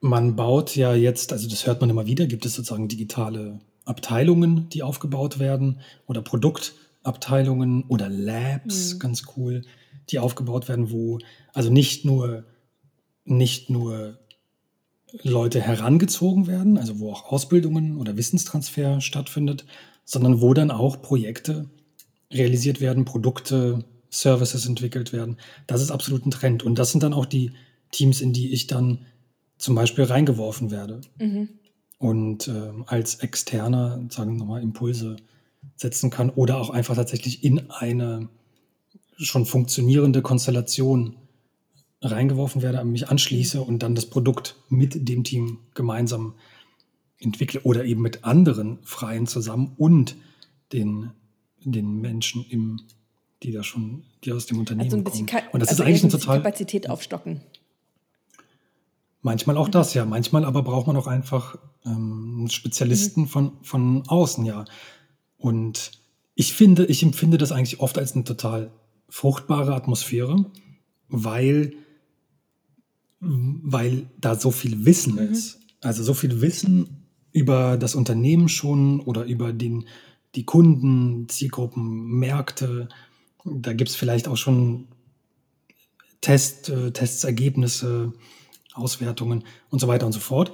Man 0.00 0.36
baut 0.36 0.76
ja 0.76 0.94
jetzt, 0.94 1.32
also 1.32 1.48
das 1.48 1.66
hört 1.66 1.80
man 1.80 1.90
immer 1.90 2.06
wieder, 2.06 2.26
gibt 2.26 2.46
es 2.46 2.54
sozusagen 2.54 2.88
digitale 2.88 3.60
Abteilungen, 3.84 4.68
die 4.70 4.82
aufgebaut 4.82 5.38
werden 5.38 5.80
oder 6.06 6.22
Produktabteilungen 6.22 7.84
oder 7.88 8.08
Labs, 8.08 8.94
Mhm. 8.94 8.98
ganz 8.98 9.22
cool, 9.36 9.62
die 10.10 10.18
aufgebaut 10.18 10.68
werden, 10.68 10.90
wo 10.90 11.18
also 11.52 11.70
nicht 11.70 12.04
nur 12.04 12.44
nicht 13.24 13.70
nur 13.70 14.18
Leute 15.22 15.60
herangezogen 15.60 16.46
werden, 16.46 16.78
also 16.78 16.98
wo 16.98 17.10
auch 17.10 17.32
Ausbildungen 17.32 17.96
oder 17.96 18.16
Wissenstransfer 18.16 19.00
stattfindet, 19.00 19.64
sondern 20.04 20.40
wo 20.40 20.54
dann 20.54 20.70
auch 20.70 21.02
Projekte 21.02 21.68
realisiert 22.32 22.80
werden, 22.80 23.04
Produkte, 23.04 23.84
Services 24.10 24.66
entwickelt 24.66 25.12
werden. 25.12 25.36
Das 25.66 25.82
ist 25.82 25.90
absolut 25.90 26.24
ein 26.26 26.30
Trend. 26.30 26.62
Und 26.62 26.78
das 26.78 26.90
sind 26.90 27.02
dann 27.02 27.12
auch 27.12 27.26
die 27.26 27.52
Teams, 27.90 28.20
in 28.20 28.32
die 28.32 28.52
ich 28.52 28.66
dann 28.66 29.04
zum 29.58 29.74
Beispiel 29.74 30.04
reingeworfen 30.04 30.70
werde 30.70 31.00
Mhm. 31.18 31.48
und 31.98 32.48
ähm, 32.48 32.84
als 32.86 33.16
Externer, 33.16 34.04
sagen 34.10 34.32
wir 34.34 34.38
nochmal, 34.38 34.62
Impulse 34.62 35.16
setzen 35.76 36.10
kann 36.10 36.30
oder 36.30 36.58
auch 36.60 36.70
einfach 36.70 36.94
tatsächlich 36.94 37.42
in 37.42 37.70
eine 37.70 38.28
schon 39.18 39.46
funktionierende 39.46 40.22
Konstellation 40.22 41.16
reingeworfen 42.02 42.62
werde, 42.62 42.84
mich 42.84 43.08
anschließe 43.08 43.60
und 43.62 43.82
dann 43.82 43.94
das 43.94 44.06
Produkt 44.06 44.56
mit 44.68 45.08
dem 45.08 45.24
Team 45.24 45.58
gemeinsam 45.74 46.34
entwickle 47.18 47.60
oder 47.62 47.84
eben 47.84 48.02
mit 48.02 48.24
anderen 48.24 48.78
Freien 48.82 49.26
zusammen 49.26 49.72
und 49.78 50.16
den, 50.72 51.10
den 51.64 52.00
Menschen, 52.00 52.44
im, 52.50 52.80
die 53.42 53.52
da 53.52 53.62
schon, 53.62 54.04
die 54.24 54.32
aus 54.32 54.46
dem 54.46 54.58
Unternehmen 54.58 54.84
Also 54.84 54.96
ein 54.96 55.04
bisschen 55.04 55.26
kommen. 55.26 55.42
Und 55.52 55.60
das 55.60 55.70
also 55.70 55.82
ist 55.82 55.86
eigentlich 55.88 56.04
ein 56.04 56.10
total 56.10 56.38
Kapazität 56.38 56.90
aufstocken. 56.90 57.40
Manchmal 59.22 59.56
auch 59.56 59.68
das, 59.68 59.94
ja. 59.94 60.04
Manchmal 60.04 60.44
aber 60.44 60.62
braucht 60.62 60.86
man 60.86 60.96
auch 60.96 61.06
einfach 61.06 61.58
ähm, 61.84 62.46
Spezialisten 62.50 63.26
von, 63.26 63.52
von 63.62 64.06
außen, 64.06 64.44
ja. 64.44 64.66
Und 65.38 65.92
ich 66.34 66.52
finde, 66.52 66.86
ich 66.86 67.02
empfinde 67.02 67.38
das 67.38 67.50
eigentlich 67.50 67.80
oft 67.80 67.98
als 67.98 68.14
eine 68.14 68.24
total 68.24 68.70
fruchtbare 69.08 69.74
Atmosphäre, 69.74 70.44
weil, 71.08 71.72
weil 73.20 74.06
da 74.20 74.34
so 74.34 74.50
viel 74.50 74.84
Wissen 74.84 75.14
Mhm. 75.14 75.32
ist. 75.32 75.58
Also 75.80 76.02
so 76.02 76.14
viel 76.14 76.40
Wissen 76.40 77.06
über 77.32 77.76
das 77.76 77.94
Unternehmen 77.94 78.48
schon 78.48 79.00
oder 79.00 79.24
über 79.24 79.52
den, 79.52 79.86
die 80.34 80.44
Kunden, 80.44 81.28
Zielgruppen, 81.28 82.06
Märkte. 82.18 82.88
Da 83.44 83.72
gibt 83.72 83.90
es 83.90 83.96
vielleicht 83.96 84.28
auch 84.28 84.36
schon 84.36 84.88
Test, 86.20 86.68
äh, 86.70 86.90
Testsergebnisse, 86.92 88.12
Auswertungen 88.74 89.44
und 89.70 89.80
so 89.80 89.88
weiter 89.88 90.06
und 90.06 90.12
so 90.12 90.20
fort. 90.20 90.52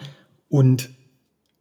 Und 0.49 0.91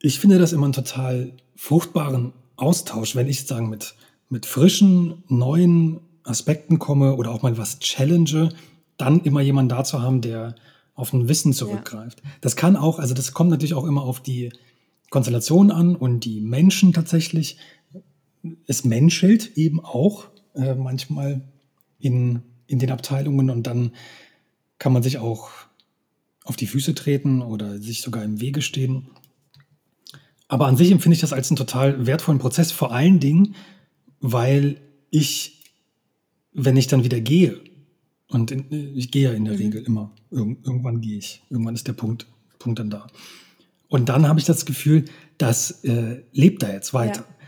ich 0.01 0.19
finde 0.19 0.37
das 0.37 0.53
immer 0.53 0.65
einen 0.65 0.73
total 0.73 1.33
fruchtbaren 1.55 2.33
Austausch, 2.55 3.15
wenn 3.15 3.27
ich 3.27 3.39
sozusagen 3.39 3.69
mit, 3.69 3.95
mit 4.29 4.45
frischen, 4.45 5.23
neuen 5.27 5.99
Aspekten 6.23 6.77
komme 6.79 7.15
oder 7.15 7.31
auch 7.31 7.41
mal 7.41 7.57
was 7.57 7.79
challenge, 7.79 8.49
dann 8.97 9.21
immer 9.21 9.41
jemanden 9.41 9.69
da 9.69 9.83
zu 9.83 10.01
haben, 10.01 10.21
der 10.21 10.55
auf 11.01 11.13
ein 11.13 11.27
Wissen 11.27 11.53
zurückgreift. 11.53 12.21
Das 12.39 12.55
kann 12.55 12.75
auch, 12.75 12.99
also 12.99 13.13
das 13.13 13.33
kommt 13.33 13.49
natürlich 13.49 13.73
auch 13.73 13.85
immer 13.85 14.03
auf 14.03 14.21
die 14.21 14.51
Konstellation 15.09 15.71
an 15.71 15.95
und 15.95 16.25
die 16.25 16.41
Menschen 16.41 16.93
tatsächlich. 16.93 17.57
Es 18.67 18.85
menschelt 18.85 19.57
eben 19.57 19.83
auch 19.83 20.27
äh, 20.55 20.75
manchmal 20.75 21.41
in, 21.99 22.43
in 22.67 22.79
den 22.79 22.91
Abteilungen 22.91 23.49
und 23.49 23.67
dann 23.67 23.91
kann 24.79 24.93
man 24.93 25.03
sich 25.03 25.17
auch 25.17 25.49
auf 26.43 26.55
die 26.55 26.67
Füße 26.67 26.95
treten 26.95 27.41
oder 27.41 27.77
sich 27.79 28.01
sogar 28.01 28.23
im 28.23 28.41
Wege 28.41 28.61
stehen. 28.61 29.09
Aber 30.47 30.67
an 30.67 30.77
sich 30.77 30.91
empfinde 30.91 31.15
ich 31.15 31.21
das 31.21 31.33
als 31.33 31.49
einen 31.49 31.57
total 31.57 32.05
wertvollen 32.07 32.39
Prozess, 32.39 32.71
vor 32.71 32.91
allen 32.91 33.19
Dingen, 33.19 33.55
weil 34.19 34.81
ich, 35.09 35.63
wenn 36.51 36.77
ich 36.77 36.87
dann 36.87 37.03
wieder 37.03 37.21
gehe, 37.21 37.61
und 38.31 38.51
in, 38.51 38.65
ich 38.95 39.11
gehe 39.11 39.29
ja 39.29 39.31
in 39.31 39.45
der 39.45 39.53
Mhm. 39.53 39.59
Regel 39.59 39.83
immer, 39.83 40.11
Irgend, 40.31 40.65
irgendwann 40.65 41.01
gehe 41.01 41.17
ich, 41.17 41.43
irgendwann 41.49 41.75
ist 41.75 41.87
der 41.87 41.93
Punkt, 41.93 42.25
Punkt 42.57 42.79
dann 42.79 42.89
da. 42.89 43.07
Und 43.89 44.07
dann 44.07 44.27
habe 44.27 44.39
ich 44.39 44.45
das 44.45 44.65
Gefühl, 44.65 45.05
das 45.37 45.83
äh, 45.83 46.23
lebt 46.31 46.63
da 46.63 46.71
jetzt 46.71 46.93
weiter. 46.93 47.25
Ja. 47.27 47.47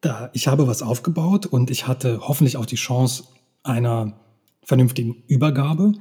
Da, 0.00 0.30
ich 0.32 0.48
habe 0.48 0.66
was 0.66 0.82
aufgebaut 0.82 1.44
und 1.46 1.70
ich 1.70 1.86
hatte 1.86 2.20
hoffentlich 2.26 2.56
auch 2.56 2.66
die 2.66 2.76
Chance 2.76 3.24
einer 3.62 4.18
vernünftigen 4.64 5.22
Übergabe. 5.26 5.92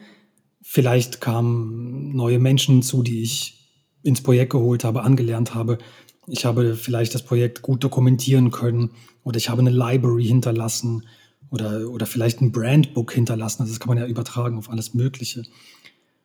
Vielleicht 0.62 1.20
kamen 1.20 2.16
neue 2.16 2.40
Menschen 2.40 2.76
hinzu, 2.76 3.04
die 3.04 3.22
ich 3.22 3.70
ins 4.02 4.22
Projekt 4.22 4.52
geholt 4.54 4.84
habe, 4.84 5.04
angelernt 5.04 5.54
habe. 5.54 5.78
Ich 6.28 6.46
habe 6.46 6.76
vielleicht 6.76 7.14
das 7.14 7.24
Projekt 7.24 7.62
gut 7.62 7.84
dokumentieren 7.84 8.52
können 8.52 8.92
oder 9.24 9.38
ich 9.38 9.50
habe 9.50 9.62
eine 9.62 9.72
Library 9.72 10.26
hinterlassen 10.26 11.04
oder, 11.52 11.90
oder 11.90 12.06
vielleicht 12.06 12.42
ein 12.42 12.52
Brandbook 12.52 13.14
hinterlassen. 13.14 13.62
Also 13.62 13.74
das 13.74 13.80
kann 13.80 13.90
man 13.90 13.98
ja 13.98 14.08
übertragen 14.08 14.58
auf 14.58 14.70
alles 14.70 14.94
Mögliche. 14.94 15.44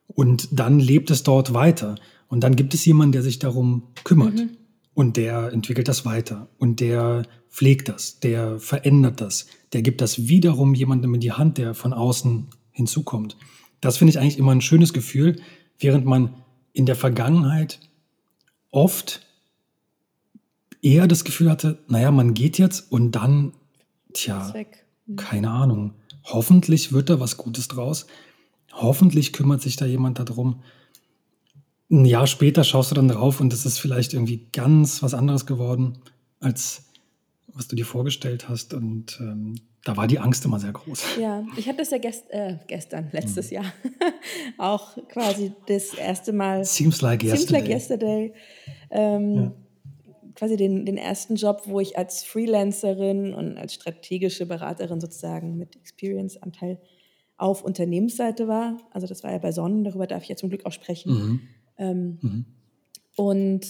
Und 0.06 0.48
dann 0.52 0.78
lebt 0.78 1.10
es 1.10 1.24
dort 1.24 1.52
weiter. 1.52 1.96
Und 2.28 2.40
dann 2.40 2.56
gibt 2.56 2.72
es 2.72 2.84
jemanden, 2.84 3.12
der 3.12 3.22
sich 3.22 3.38
darum 3.38 3.82
kümmert. 4.04 4.36
Mhm. 4.36 4.50
Und 4.94 5.18
der 5.18 5.52
entwickelt 5.52 5.88
das 5.88 6.06
weiter 6.06 6.48
und 6.56 6.80
der 6.80 7.24
pflegt 7.50 7.90
das, 7.90 8.18
der 8.18 8.58
verändert 8.58 9.20
das, 9.20 9.46
der 9.74 9.82
gibt 9.82 10.00
das 10.00 10.26
wiederum 10.26 10.72
jemandem 10.72 11.12
in 11.12 11.20
die 11.20 11.32
Hand, 11.32 11.58
der 11.58 11.74
von 11.74 11.92
außen 11.92 12.46
hinzukommt. 12.72 13.36
Das 13.82 13.98
finde 13.98 14.12
ich 14.12 14.18
eigentlich 14.18 14.38
immer 14.38 14.52
ein 14.52 14.62
schönes 14.62 14.94
Gefühl, 14.94 15.36
während 15.78 16.06
man 16.06 16.34
in 16.72 16.86
der 16.86 16.96
Vergangenheit 16.96 17.78
oft 18.70 19.26
eher 20.80 21.06
das 21.06 21.24
Gefühl 21.24 21.50
hatte, 21.50 21.78
naja, 21.88 22.10
man 22.10 22.32
geht 22.32 22.56
jetzt 22.56 22.90
und 22.90 23.12
dann, 23.12 23.52
tja, 24.14 24.50
mhm. 24.54 24.64
Keine 25.14 25.50
Ahnung, 25.50 25.94
hoffentlich 26.24 26.92
wird 26.92 27.10
da 27.10 27.20
was 27.20 27.36
Gutes 27.36 27.68
draus, 27.68 28.06
hoffentlich 28.72 29.32
kümmert 29.32 29.62
sich 29.62 29.76
da 29.76 29.86
jemand 29.86 30.18
darum 30.18 30.62
ein 31.90 32.04
Jahr 32.04 32.26
später 32.26 32.64
schaust 32.64 32.90
du 32.90 32.94
dann 32.94 33.08
drauf 33.08 33.40
und 33.40 33.52
es 33.52 33.64
ist 33.64 33.78
vielleicht 33.78 34.12
irgendwie 34.12 34.48
ganz 34.52 35.02
was 35.02 35.14
anderes 35.14 35.46
geworden, 35.46 35.98
als 36.40 36.84
was 37.46 37.68
du 37.68 37.76
dir 37.76 37.86
vorgestellt 37.86 38.48
hast. 38.48 38.74
Und 38.74 39.18
ähm, 39.20 39.54
da 39.84 39.96
war 39.96 40.08
die 40.08 40.18
Angst 40.18 40.44
immer 40.44 40.58
sehr 40.58 40.72
groß. 40.72 41.04
Ja, 41.20 41.44
ich 41.56 41.68
hatte 41.68 41.78
das 41.78 41.90
ja 41.90 41.98
gest 41.98 42.24
äh, 42.30 42.56
gestern, 42.66 43.08
letztes 43.12 43.50
mhm. 43.50 43.54
Jahr, 43.54 43.72
auch 44.58 44.96
quasi 45.08 45.52
das 45.68 45.94
erste 45.94 46.32
Mal. 46.32 46.64
Seems 46.64 47.02
like 47.02 47.22
yesterday. 47.22 47.38
Seems 47.38 47.50
like 47.50 47.68
yesterday. 47.68 48.34
Ähm, 48.90 49.34
ja. 49.34 49.52
Quasi 50.36 50.56
den, 50.56 50.86
den 50.86 50.98
ersten 50.98 51.34
Job, 51.36 51.62
wo 51.64 51.80
ich 51.80 51.98
als 51.98 52.22
Freelancerin 52.22 53.34
und 53.34 53.58
als 53.58 53.74
strategische 53.74 54.46
Beraterin 54.46 55.00
sozusagen 55.00 55.56
mit 55.56 55.76
Experience-Anteil 55.76 56.78
auf 57.38 57.64
Unternehmensseite 57.64 58.46
war. 58.46 58.78
Also 58.90 59.06
das 59.06 59.24
war 59.24 59.32
ja 59.32 59.38
bei 59.38 59.52
Sonnen, 59.52 59.84
darüber 59.84 60.06
darf 60.06 60.22
ich 60.22 60.28
ja 60.28 60.36
zum 60.36 60.48
Glück 60.48 60.64
auch 60.64 60.72
sprechen. 60.72 61.12
Mhm. 61.12 61.40
Ähm, 61.78 62.18
mhm. 62.22 62.44
Und 63.16 63.66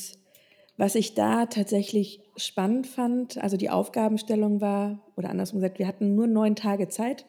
was 0.76 0.94
ich 0.94 1.14
da 1.14 1.46
tatsächlich 1.46 2.20
spannend 2.36 2.86
fand, 2.86 3.38
also 3.38 3.56
die 3.56 3.70
Aufgabenstellung 3.70 4.60
war, 4.60 5.02
oder 5.16 5.30
andersrum 5.30 5.60
gesagt, 5.60 5.78
wir 5.78 5.86
hatten 5.86 6.14
nur 6.14 6.26
neun 6.26 6.54
Tage 6.54 6.88
Zeit. 6.88 7.24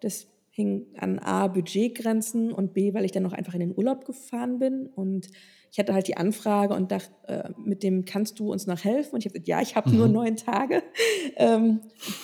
Das 0.00 0.26
hing 0.50 0.86
an 0.96 1.18
A, 1.18 1.46
Budgetgrenzen 1.46 2.52
und 2.52 2.74
B, 2.74 2.92
weil 2.92 3.04
ich 3.04 3.12
dann 3.12 3.22
noch 3.22 3.32
einfach 3.32 3.54
in 3.54 3.60
den 3.60 3.76
Urlaub 3.76 4.04
gefahren 4.04 4.58
bin. 4.58 4.86
Und 4.86 5.28
ich 5.70 5.78
hatte 5.78 5.94
halt 5.94 6.08
die 6.08 6.16
Anfrage 6.16 6.74
und 6.74 6.90
dachte, 6.90 7.10
äh, 7.28 7.50
mit 7.56 7.82
dem 7.82 8.04
kannst 8.04 8.40
du 8.40 8.50
uns 8.50 8.66
noch 8.66 8.84
helfen? 8.84 9.14
Und 9.14 9.20
ich 9.20 9.26
habe 9.26 9.34
gesagt, 9.34 9.48
ja, 9.48 9.60
ich 9.60 9.76
habe 9.76 9.90
mhm. 9.90 9.96
nur 9.96 10.08
neun 10.08 10.36
Tage. 10.36 10.82
Ähm, 11.36 11.80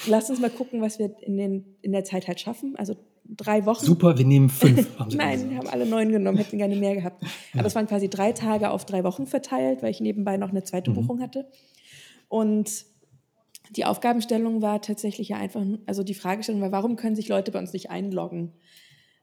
lass 0.07 0.29
uns 0.29 0.41
mal 0.41 0.51
gucken, 0.51 0.83
was 0.83 0.99
wir 0.99 1.15
in, 1.23 1.39
den, 1.39 1.65
in 1.81 1.93
der 1.93 2.05
Zeit 2.05 2.27
halt 2.27 2.39
schaffen. 2.39 2.75
Also 2.77 2.97
drei 3.25 3.65
Wochen. 3.65 3.85
Super, 3.85 4.19
wir 4.19 4.27
nehmen 4.27 4.51
fünf. 4.51 4.89
Nein, 5.15 5.49
wir 5.49 5.59
haben 5.59 5.69
alle 5.69 5.87
neun 5.87 6.11
genommen, 6.11 6.37
hätten 6.37 6.59
gerne 6.59 6.77
mehr 6.77 6.95
gehabt. 6.95 7.23
Aber 7.53 7.63
ja. 7.63 7.67
es 7.67 7.75
waren 7.75 7.87
quasi 7.87 8.11
drei 8.11 8.33
Tage 8.33 8.71
auf 8.71 8.85
drei 8.85 9.05
Wochen 9.05 9.27
verteilt, 9.27 9.83
weil 9.83 9.91
ich 9.91 10.01
nebenbei 10.01 10.37
noch 10.37 10.51
eine 10.51 10.65
zweite 10.65 10.91
mhm. 10.91 10.95
Buchung 10.97 11.21
hatte. 11.21 11.49
Und 12.29 12.85
die 13.71 13.85
Aufgabenstellung 13.85 14.63
war 14.63 14.81
tatsächlich 14.83 15.31
ja 15.31 15.39
einfach, 15.39 15.63
also 15.87 16.03
die 16.03 16.15
Fragestellung 16.15 16.61
war, 16.61 16.73
warum 16.73 16.97
können 16.97 17.17
sich 17.17 17.29
Leute 17.29 17.53
bei 17.53 17.59
uns 17.59 17.73
nicht 17.73 17.91
einloggen? 17.91 18.53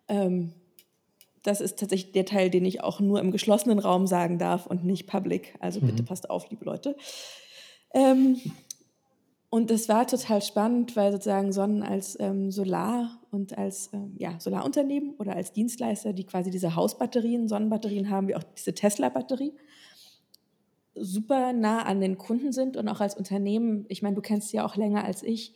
Ähm, 0.08 0.54
das 1.44 1.62
ist 1.62 1.80
tatsächlich 1.80 2.14
der 2.14 2.26
Teil, 2.26 2.50
den 2.50 2.66
ich 2.66 2.82
auch 2.82 3.00
nur 3.00 3.20
im 3.20 3.32
geschlossenen 3.32 3.80
Raum 3.80 4.08
sagen 4.08 4.40
darf 4.40 4.66
und 4.66 4.86
nicht 4.86 5.08
public. 5.08 5.56
Also 5.60 5.82
mhm. 5.82 5.88
bitte 5.88 6.04
passt 6.04 6.30
auf, 6.30 6.50
liebe 6.50 6.66
Leute. 6.66 6.96
Ähm, 7.94 8.38
und 9.50 9.70
das 9.70 9.88
war 9.88 10.08
total 10.08 10.42
spannend, 10.42 10.96
weil 10.96 11.12
sozusagen 11.12 11.52
Sonnen 11.52 11.84
als 11.84 12.20
ähm, 12.20 12.50
Solar- 12.50 13.20
und 13.30 13.56
als 13.56 13.92
ähm, 13.94 14.16
ja, 14.18 14.40
Solarunternehmen 14.40 15.14
oder 15.20 15.36
als 15.36 15.52
Dienstleister, 15.52 16.12
die 16.14 16.24
quasi 16.24 16.50
diese 16.50 16.76
Hausbatterien, 16.76 17.48
Sonnenbatterien 17.48 18.10
haben, 18.10 18.28
wie 18.30 18.36
auch 18.36 18.44
diese 18.58 18.74
Tesla-Batterie, 18.74 19.54
super 20.96 21.54
nah 21.54 21.84
an 21.84 22.02
den 22.02 22.18
Kunden 22.18 22.52
sind 22.52 22.78
und 22.78 22.88
auch 22.88 23.02
als 23.02 23.16
Unternehmen, 23.16 23.86
ich 23.90 24.02
meine, 24.02 24.16
du 24.16 24.22
kennst 24.22 24.50
sie 24.50 24.58
ja 24.58 24.66
auch 24.66 24.76
länger 24.76 25.04
als 25.04 25.24
ich, 25.24 25.54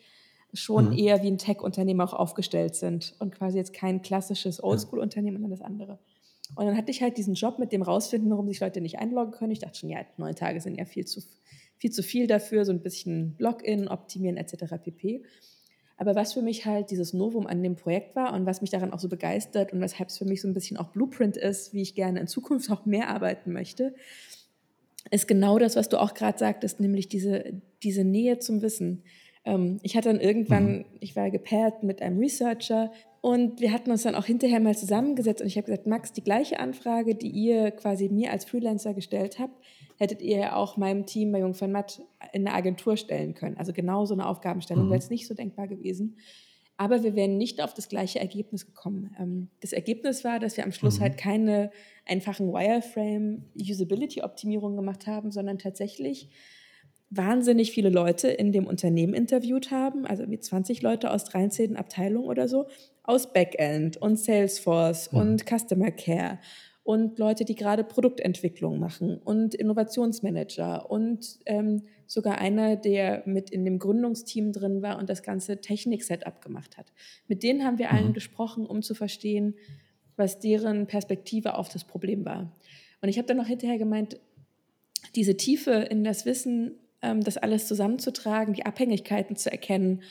schon 0.53 0.91
mhm. 0.91 0.97
eher 0.97 1.21
wie 1.23 1.27
ein 1.27 1.37
Tech-Unternehmen 1.37 2.01
auch 2.01 2.13
aufgestellt 2.13 2.75
sind 2.75 3.15
und 3.19 3.35
quasi 3.35 3.57
jetzt 3.57 3.73
kein 3.73 4.01
klassisches 4.01 4.63
Oldschool-Unternehmen, 4.63 5.41
sondern 5.41 5.51
das 5.51 5.61
andere. 5.61 5.99
Und 6.55 6.65
dann 6.65 6.77
hatte 6.77 6.91
ich 6.91 7.01
halt 7.01 7.17
diesen 7.17 7.33
Job 7.33 7.59
mit 7.59 7.71
dem 7.71 7.81
rausfinden, 7.81 8.29
warum 8.31 8.47
sich 8.47 8.59
Leute 8.59 8.81
nicht 8.81 8.99
einloggen 8.99 9.31
können. 9.31 9.51
Ich 9.51 9.59
dachte 9.59 9.77
schon, 9.77 9.89
ja, 9.89 9.99
neun 10.17 10.35
Tage 10.35 10.61
sind 10.61 10.77
ja 10.77 10.85
viel 10.85 11.05
zu, 11.05 11.21
viel 11.77 11.91
zu 11.91 12.01
viel 12.01 12.27
dafür, 12.27 12.63
so 12.63 12.71
ein 12.71 12.81
bisschen 12.81 13.35
Login 13.37 13.87
optimieren 13.87 14.37
etc. 14.37 14.75
pp. 14.81 15.23
Aber 15.97 16.15
was 16.15 16.33
für 16.33 16.41
mich 16.41 16.65
halt 16.65 16.91
dieses 16.91 17.13
Novum 17.13 17.47
an 17.47 17.63
dem 17.63 17.75
Projekt 17.75 18.15
war 18.15 18.33
und 18.33 18.45
was 18.45 18.61
mich 18.61 18.69
daran 18.69 18.93
auch 18.93 18.99
so 18.99 19.09
begeistert 19.09 19.73
und 19.73 19.81
weshalb 19.81 20.09
es 20.09 20.17
für 20.17 20.25
mich 20.25 20.41
so 20.41 20.47
ein 20.47 20.53
bisschen 20.53 20.77
auch 20.77 20.89
Blueprint 20.89 21.37
ist, 21.37 21.73
wie 21.73 21.81
ich 21.81 21.95
gerne 21.95 22.19
in 22.19 22.27
Zukunft 22.27 22.69
auch 22.71 22.85
mehr 22.85 23.09
arbeiten 23.09 23.51
möchte, 23.51 23.93
ist 25.11 25.27
genau 25.27 25.59
das, 25.59 25.75
was 25.75 25.89
du 25.89 26.01
auch 26.01 26.13
gerade 26.13 26.37
sagtest, 26.37 26.79
nämlich 26.79 27.07
diese, 27.07 27.61
diese 27.83 28.03
Nähe 28.03 28.39
zum 28.39 28.61
Wissen. 28.61 29.03
Ähm, 29.45 29.79
ich 29.83 29.95
hatte 29.95 30.09
dann 30.09 30.19
irgendwann, 30.19 30.79
mhm. 30.79 30.85
ich 30.99 31.15
war 31.15 31.31
gepaart 31.31 31.83
mit 31.83 32.01
einem 32.01 32.19
Researcher 32.19 32.91
und 33.21 33.59
wir 33.61 33.71
hatten 33.71 33.91
uns 33.91 34.03
dann 34.03 34.15
auch 34.15 34.25
hinterher 34.25 34.59
mal 34.59 34.75
zusammengesetzt 34.75 35.41
und 35.41 35.47
ich 35.47 35.57
habe 35.57 35.65
gesagt, 35.65 35.87
Max, 35.87 36.13
die 36.13 36.23
gleiche 36.23 36.59
Anfrage, 36.59 37.15
die 37.15 37.29
ihr 37.29 37.71
quasi 37.71 38.09
mir 38.09 38.31
als 38.31 38.45
Freelancer 38.45 38.93
gestellt 38.93 39.39
habt, 39.39 39.63
hättet 39.97 40.21
ihr 40.21 40.37
ja 40.37 40.55
auch 40.55 40.77
meinem 40.77 41.05
Team 41.05 41.31
bei 41.31 41.39
Jung 41.39 41.53
von 41.53 41.71
Matt 41.71 42.01
in 42.31 42.47
eine 42.47 42.55
Agentur 42.55 42.97
stellen 42.97 43.33
können. 43.33 43.57
Also 43.57 43.73
genau 43.73 44.05
so 44.05 44.13
eine 44.13 44.27
Aufgabenstellung 44.27 44.85
mhm. 44.85 44.89
wäre 44.89 44.99
jetzt 44.99 45.11
nicht 45.11 45.27
so 45.27 45.33
denkbar 45.33 45.67
gewesen. 45.67 46.17
Aber 46.77 47.03
wir 47.03 47.15
wären 47.15 47.37
nicht 47.37 47.61
auf 47.61 47.73
das 47.73 47.89
gleiche 47.89 48.19
Ergebnis 48.19 48.67
gekommen. 48.67 49.15
Ähm, 49.19 49.49
das 49.61 49.73
Ergebnis 49.73 50.23
war, 50.23 50.37
dass 50.39 50.57
wir 50.57 50.63
am 50.63 50.71
Schluss 50.71 50.99
mhm. 50.99 51.03
halt 51.03 51.17
keine 51.17 51.71
einfachen 52.05 52.53
Wireframe-Usability-Optimierungen 52.53 54.77
gemacht 54.77 55.07
haben, 55.07 55.31
sondern 55.31 55.57
tatsächlich 55.57 56.29
wahnsinnig 57.09 57.71
viele 57.71 57.89
Leute 57.89 58.27
in 58.27 58.51
dem 58.51 58.67
Unternehmen 58.67 59.13
interviewt 59.13 59.71
haben, 59.71 60.05
also 60.05 60.29
wie 60.29 60.39
20 60.39 60.81
Leute 60.81 61.11
aus 61.11 61.23
13 61.25 61.77
Abteilungen 61.77 62.27
oder 62.27 62.47
so, 62.47 62.67
aus 63.03 63.31
Backend 63.31 63.97
und 63.97 64.19
Salesforce 64.19 65.11
mhm. 65.11 65.19
und 65.19 65.45
Customer 65.45 65.91
Care 65.91 66.39
und 66.87 67.19
Leute, 67.19 67.43
die 67.43 67.55
gerade 67.55 67.83
Produktentwicklung 67.83 68.79
machen 68.79 69.17
und 69.17 69.53
Innovationsmanager 69.53 70.89
und 70.89 71.37
ähm, 71.45 71.81
sogar 72.05 72.37
einer, 72.37 72.77
der 72.77 73.23
mit 73.25 73.49
in 73.49 73.65
dem 73.65 73.77
Gründungsteam 73.77 74.53
drin 74.53 74.81
war 74.81 74.97
und 74.97 75.09
das 75.09 75.21
ganze 75.21 75.59
Technik-Setup 75.59 76.41
gemacht 76.41 76.77
hat. 76.77 76.93
Mit 77.27 77.43
denen 77.43 77.65
haben 77.65 77.77
wir 77.77 77.91
allen 77.91 78.07
mhm. 78.07 78.13
gesprochen, 78.13 78.65
um 78.65 78.83
zu 78.83 78.95
verstehen, 78.95 79.55
was 80.15 80.39
deren 80.39 80.87
Perspektive 80.87 81.55
auf 81.55 81.67
das 81.67 81.83
Problem 81.83 82.23
war. 82.23 82.55
Und 83.01 83.09
ich 83.09 83.17
habe 83.17 83.27
dann 83.27 83.35
noch 83.35 83.47
hinterher 83.47 83.77
gemeint, 83.77 84.17
diese 85.13 85.35
Tiefe 85.35 85.73
in 85.73 86.05
das 86.05 86.25
Wissen, 86.25 86.79
ähm, 87.01 87.21
das 87.21 87.35
alles 87.35 87.67
zusammenzutragen, 87.67 88.53
die 88.53 88.65
Abhängigkeiten 88.65 89.35
zu 89.35 89.51
erkennen 89.51 90.03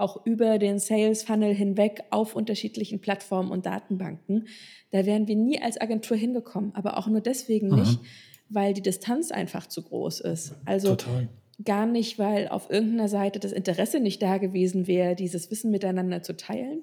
auch 0.00 0.24
über 0.26 0.58
den 0.58 0.78
Sales 0.78 1.22
Funnel 1.22 1.54
hinweg 1.54 2.04
auf 2.10 2.34
unterschiedlichen 2.34 3.00
Plattformen 3.00 3.50
und 3.50 3.66
Datenbanken. 3.66 4.48
Da 4.90 5.06
wären 5.06 5.28
wir 5.28 5.36
nie 5.36 5.60
als 5.60 5.80
Agentur 5.80 6.16
hingekommen, 6.16 6.74
aber 6.74 6.98
auch 6.98 7.06
nur 7.06 7.20
deswegen 7.20 7.68
mhm. 7.68 7.80
nicht, 7.80 8.00
weil 8.48 8.74
die 8.74 8.82
Distanz 8.82 9.30
einfach 9.30 9.66
zu 9.66 9.82
groß 9.82 10.20
ist. 10.20 10.54
Also 10.64 10.96
Total. 10.96 11.28
gar 11.64 11.86
nicht, 11.86 12.18
weil 12.18 12.48
auf 12.48 12.70
irgendeiner 12.70 13.08
Seite 13.08 13.38
das 13.38 13.52
Interesse 13.52 14.00
nicht 14.00 14.22
da 14.22 14.38
gewesen 14.38 14.86
wäre, 14.86 15.14
dieses 15.14 15.50
Wissen 15.50 15.70
miteinander 15.70 16.22
zu 16.22 16.36
teilen, 16.36 16.82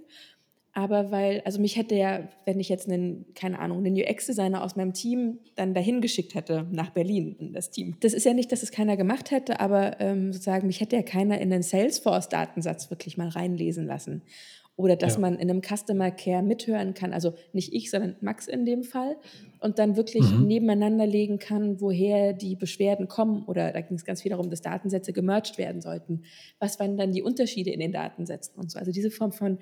aber 0.77 1.09
weil, 1.09 1.41
also 1.43 1.59
mich 1.59 1.75
hätte 1.75 1.95
ja, 1.95 2.29
wenn 2.45 2.59
ich 2.59 2.69
jetzt 2.69 2.87
einen, 2.87 3.25
keine 3.33 3.57
Ahnung, 3.57 3.83
einen 3.83 3.95
UX-Designer 3.95 4.63
aus 4.63 4.75
meinem 4.75 4.93
Team 4.93 5.39
dann 5.55 5.73
dahin 5.73 6.01
geschickt 6.01 6.35
hätte, 6.35 6.67
nach 6.71 6.91
Berlin 6.91 7.35
in 7.39 7.51
das 7.51 7.71
Team. 7.71 7.95
Das 8.01 8.13
ist 8.13 8.27
ja 8.27 8.35
nicht, 8.35 8.51
dass 8.51 8.61
es 8.61 8.69
keiner 8.69 8.95
gemacht 8.95 9.31
hätte, 9.31 9.59
aber 9.59 9.99
ähm, 9.99 10.31
sozusagen, 10.31 10.67
mich 10.67 10.79
hätte 10.79 10.95
ja 10.95 11.01
keiner 11.01 11.41
in 11.41 11.49
den 11.49 11.63
Salesforce-Datensatz 11.63 12.91
wirklich 12.91 13.17
mal 13.17 13.27
reinlesen 13.27 13.87
lassen. 13.87 14.21
Oder 14.75 14.95
dass 14.95 15.15
ja. 15.15 15.21
man 15.21 15.39
in 15.39 15.49
einem 15.49 15.63
Customer 15.63 16.11
Care 16.11 16.43
mithören 16.43 16.93
kann, 16.93 17.11
also 17.11 17.33
nicht 17.53 17.73
ich, 17.73 17.89
sondern 17.89 18.15
Max 18.21 18.45
in 18.45 18.63
dem 18.63 18.83
Fall, 18.83 19.17
und 19.59 19.79
dann 19.79 19.97
wirklich 19.97 20.31
mhm. 20.31 20.45
nebeneinander 20.45 21.07
legen 21.07 21.39
kann, 21.39 21.81
woher 21.81 22.33
die 22.33 22.55
Beschwerden 22.55 23.07
kommen. 23.07 23.45
Oder 23.45 23.71
da 23.71 23.81
ging 23.81 23.97
es 23.97 24.05
ganz 24.05 24.21
viel 24.21 24.29
darum, 24.29 24.51
dass 24.51 24.61
Datensätze 24.61 25.11
gemerged 25.11 25.57
werden 25.57 25.81
sollten. 25.81 26.21
Was 26.59 26.79
waren 26.79 26.97
dann 26.97 27.13
die 27.13 27.23
Unterschiede 27.23 27.71
in 27.71 27.79
den 27.79 27.91
Datensätzen 27.91 28.59
und 28.59 28.69
so. 28.69 28.77
Also 28.77 28.91
diese 28.91 29.09
Form 29.09 29.31
von 29.31 29.57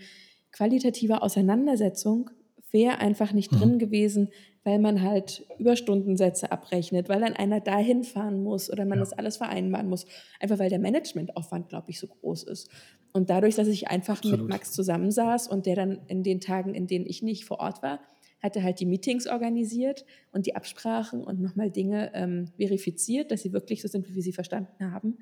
qualitative 0.55 1.21
Auseinandersetzung 1.21 2.29
wäre 2.71 2.99
einfach 2.99 3.33
nicht 3.33 3.51
mhm. 3.51 3.57
drin 3.57 3.79
gewesen, 3.79 4.29
weil 4.63 4.79
man 4.79 5.01
halt 5.01 5.45
Überstundensätze 5.59 6.51
abrechnet, 6.51 7.09
weil 7.09 7.19
dann 7.21 7.33
einer 7.33 7.59
dahin 7.59 8.03
fahren 8.03 8.41
muss 8.41 8.71
oder 8.71 8.85
man 8.85 8.97
ja. 8.97 9.03
das 9.03 9.13
alles 9.13 9.37
vereinbaren 9.37 9.89
muss. 9.89 10.05
Einfach 10.39 10.57
weil 10.57 10.69
der 10.69 10.79
Managementaufwand, 10.79 11.69
glaube 11.69 11.91
ich, 11.91 11.99
so 11.99 12.07
groß 12.07 12.43
ist. 12.43 12.69
Und 13.13 13.29
dadurch, 13.29 13.55
dass 13.55 13.67
ich 13.67 13.89
einfach 13.89 14.17
Absolut. 14.17 14.41
mit 14.41 14.49
Max 14.49 14.71
zusammensaß 14.71 15.47
und 15.47 15.65
der 15.65 15.75
dann 15.75 16.01
in 16.07 16.23
den 16.23 16.41
Tagen, 16.41 16.73
in 16.73 16.87
denen 16.87 17.05
ich 17.05 17.21
nicht 17.21 17.45
vor 17.45 17.59
Ort 17.59 17.83
war, 17.83 17.99
hat 18.41 18.55
er 18.55 18.63
halt 18.63 18.79
die 18.79 18.85
Meetings 18.85 19.27
organisiert 19.27 20.05
und 20.31 20.45
die 20.45 20.55
Absprachen 20.55 21.23
und 21.23 21.41
nochmal 21.41 21.71
Dinge 21.71 22.11
ähm, 22.13 22.47
verifiziert, 22.57 23.31
dass 23.31 23.41
sie 23.41 23.53
wirklich 23.53 23.81
so 23.81 23.87
sind, 23.87 24.09
wie 24.09 24.15
wir 24.15 24.21
sie 24.21 24.33
verstanden 24.33 24.91
haben, 24.91 25.17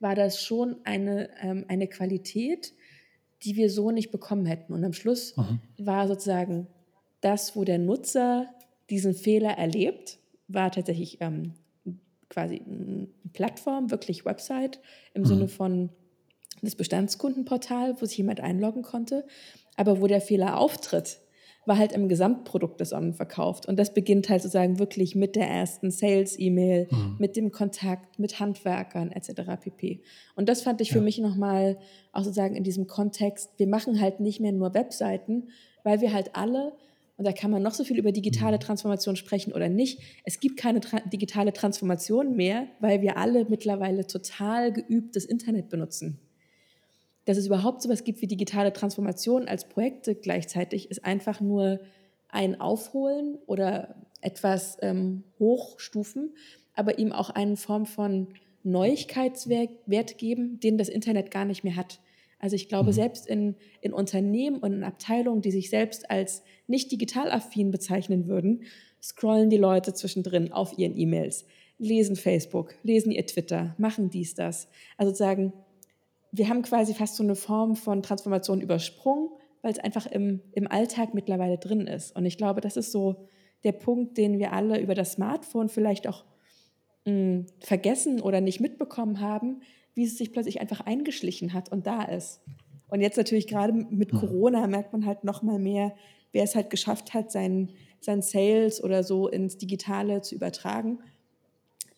war 0.00 0.14
das 0.14 0.42
schon 0.42 0.76
eine, 0.84 1.30
ähm, 1.40 1.64
eine 1.68 1.88
Qualität, 1.88 2.72
die 3.42 3.56
wir 3.56 3.70
so 3.70 3.90
nicht 3.90 4.10
bekommen 4.10 4.46
hätten. 4.46 4.72
Und 4.72 4.84
am 4.84 4.92
Schluss 4.92 5.36
mhm. 5.36 5.60
war 5.78 6.08
sozusagen 6.08 6.66
das, 7.20 7.56
wo 7.56 7.64
der 7.64 7.78
Nutzer 7.78 8.46
diesen 8.88 9.14
Fehler 9.14 9.56
erlebt, 9.56 10.18
war 10.48 10.70
tatsächlich 10.70 11.18
ähm, 11.20 11.54
quasi 12.28 12.62
eine 12.66 13.08
Plattform, 13.32 13.90
wirklich 13.90 14.24
Website 14.24 14.80
im 15.14 15.22
mhm. 15.22 15.26
Sinne 15.26 15.48
von 15.48 15.90
das 16.62 16.74
Bestandskundenportal, 16.74 18.00
wo 18.00 18.06
sich 18.06 18.18
jemand 18.18 18.40
einloggen 18.40 18.82
konnte. 18.82 19.26
Aber 19.76 20.00
wo 20.00 20.06
der 20.06 20.20
Fehler 20.20 20.58
auftritt, 20.58 21.20
war 21.66 21.78
halt 21.78 21.92
im 21.92 22.08
Gesamtprodukt 22.08 22.80
des 22.80 22.94
verkauft. 23.12 23.66
Und 23.66 23.78
das 23.78 23.94
beginnt 23.94 24.28
halt 24.28 24.42
sozusagen 24.42 24.78
wirklich 24.78 25.14
mit 25.14 25.36
der 25.36 25.48
ersten 25.48 25.90
Sales-E-Mail, 25.90 26.88
mhm. 26.90 27.16
mit 27.18 27.36
dem 27.36 27.52
Kontakt 27.52 28.18
mit 28.18 28.40
Handwerkern 28.40 29.12
etc. 29.12 29.42
pp. 29.60 30.02
Und 30.36 30.48
das 30.48 30.62
fand 30.62 30.80
ich 30.80 30.88
ja. 30.88 30.94
für 30.94 31.00
mich 31.00 31.18
nochmal 31.18 31.78
auch 32.12 32.22
sozusagen 32.22 32.56
in 32.56 32.64
diesem 32.64 32.86
Kontext, 32.86 33.50
wir 33.58 33.66
machen 33.66 34.00
halt 34.00 34.20
nicht 34.20 34.40
mehr 34.40 34.52
nur 34.52 34.74
Webseiten, 34.74 35.48
weil 35.84 36.00
wir 36.00 36.12
halt 36.12 36.34
alle 36.34 36.72
und 37.20 37.26
da 37.26 37.32
kann 37.32 37.50
man 37.50 37.62
noch 37.62 37.74
so 37.74 37.84
viel 37.84 37.98
über 37.98 38.12
digitale 38.12 38.56
mhm. 38.56 38.60
Transformation 38.60 39.14
sprechen 39.14 39.52
oder 39.52 39.68
nicht. 39.68 40.00
Es 40.24 40.40
gibt 40.40 40.56
keine 40.56 40.80
tra 40.80 41.00
digitale 41.00 41.52
Transformation 41.52 42.34
mehr, 42.34 42.66
weil 42.80 43.02
wir 43.02 43.18
alle 43.18 43.44
mittlerweile 43.44 44.06
total 44.06 44.72
geübt 44.72 45.16
das 45.16 45.26
Internet 45.26 45.68
benutzen. 45.68 46.18
Dass 47.24 47.36
es 47.36 47.46
überhaupt 47.46 47.82
so 47.82 47.88
etwas 47.88 48.04
gibt 48.04 48.22
wie 48.22 48.26
digitale 48.26 48.72
Transformation 48.72 49.48
als 49.48 49.68
Projekte 49.68 50.14
gleichzeitig, 50.14 50.90
ist 50.90 51.04
einfach 51.04 51.40
nur 51.40 51.80
ein 52.28 52.60
Aufholen 52.60 53.38
oder 53.46 53.94
etwas 54.20 54.78
ähm, 54.82 55.24
hochstufen, 55.38 56.34
aber 56.74 56.98
ihm 56.98 57.12
auch 57.12 57.30
eine 57.30 57.56
Form 57.56 57.86
von 57.86 58.28
Neuigkeitswert 58.62 60.18
geben, 60.18 60.60
den 60.60 60.78
das 60.78 60.88
Internet 60.88 61.30
gar 61.30 61.44
nicht 61.44 61.64
mehr 61.64 61.76
hat. 61.76 62.00
Also 62.38 62.56
ich 62.56 62.68
glaube, 62.68 62.90
mhm. 62.90 62.94
selbst 62.94 63.26
in, 63.26 63.56
in 63.80 63.92
Unternehmen 63.92 64.58
und 64.58 64.72
in 64.72 64.84
Abteilungen, 64.84 65.42
die 65.42 65.50
sich 65.50 65.70
selbst 65.70 66.10
als 66.10 66.42
nicht 66.66 66.90
digital 66.90 67.30
affin 67.30 67.70
bezeichnen 67.70 68.26
würden, 68.26 68.64
scrollen 69.02 69.50
die 69.50 69.56
Leute 69.56 69.94
zwischendrin 69.94 70.52
auf 70.52 70.76
ihren 70.78 70.96
E-Mails, 70.96 71.46
lesen 71.78 72.16
Facebook, 72.16 72.74
lesen 72.82 73.12
ihr 73.12 73.26
Twitter, 73.26 73.74
machen 73.78 74.10
dies, 74.10 74.34
das. 74.34 74.68
Also 74.96 75.14
sagen, 75.14 75.52
wir 76.32 76.48
haben 76.48 76.62
quasi 76.62 76.94
fast 76.94 77.16
so 77.16 77.22
eine 77.22 77.34
Form 77.34 77.76
von 77.76 78.02
Transformation 78.02 78.60
übersprungen, 78.60 79.30
weil 79.62 79.72
es 79.72 79.78
einfach 79.78 80.06
im, 80.06 80.40
im 80.52 80.66
Alltag 80.70 81.14
mittlerweile 81.14 81.58
drin 81.58 81.86
ist. 81.86 82.16
Und 82.16 82.24
ich 82.24 82.38
glaube, 82.38 82.60
das 82.60 82.76
ist 82.76 82.92
so 82.92 83.26
der 83.64 83.72
Punkt, 83.72 84.16
den 84.16 84.38
wir 84.38 84.52
alle 84.52 84.80
über 84.80 84.94
das 84.94 85.12
Smartphone 85.12 85.68
vielleicht 85.68 86.06
auch 86.06 86.24
mh, 87.04 87.12
hm, 87.12 87.46
vergessen 87.60 88.20
oder 88.20 88.40
nicht 88.40 88.60
mitbekommen 88.60 89.20
haben, 89.20 89.62
wie 89.94 90.04
es 90.04 90.16
sich 90.16 90.32
plötzlich 90.32 90.60
einfach 90.60 90.80
eingeschlichen 90.80 91.52
hat 91.52 91.70
und 91.70 91.86
da 91.86 92.02
ist. 92.02 92.40
Und 92.88 93.00
jetzt 93.00 93.16
natürlich 93.16 93.46
gerade 93.46 93.72
mit. 93.72 94.10
Corona 94.12 94.66
merkt 94.66 94.92
man 94.92 95.06
halt 95.06 95.24
noch 95.24 95.42
mal 95.42 95.58
mehr, 95.58 95.94
wer 96.32 96.44
es 96.44 96.54
halt 96.54 96.70
geschafft 96.70 97.14
hat, 97.14 97.30
sein, 97.30 97.70
sein 98.00 98.22
Sales 98.22 98.82
oder 98.82 99.04
so 99.04 99.28
ins 99.28 99.58
Digitale 99.58 100.22
zu 100.22 100.34
übertragen. 100.34 100.98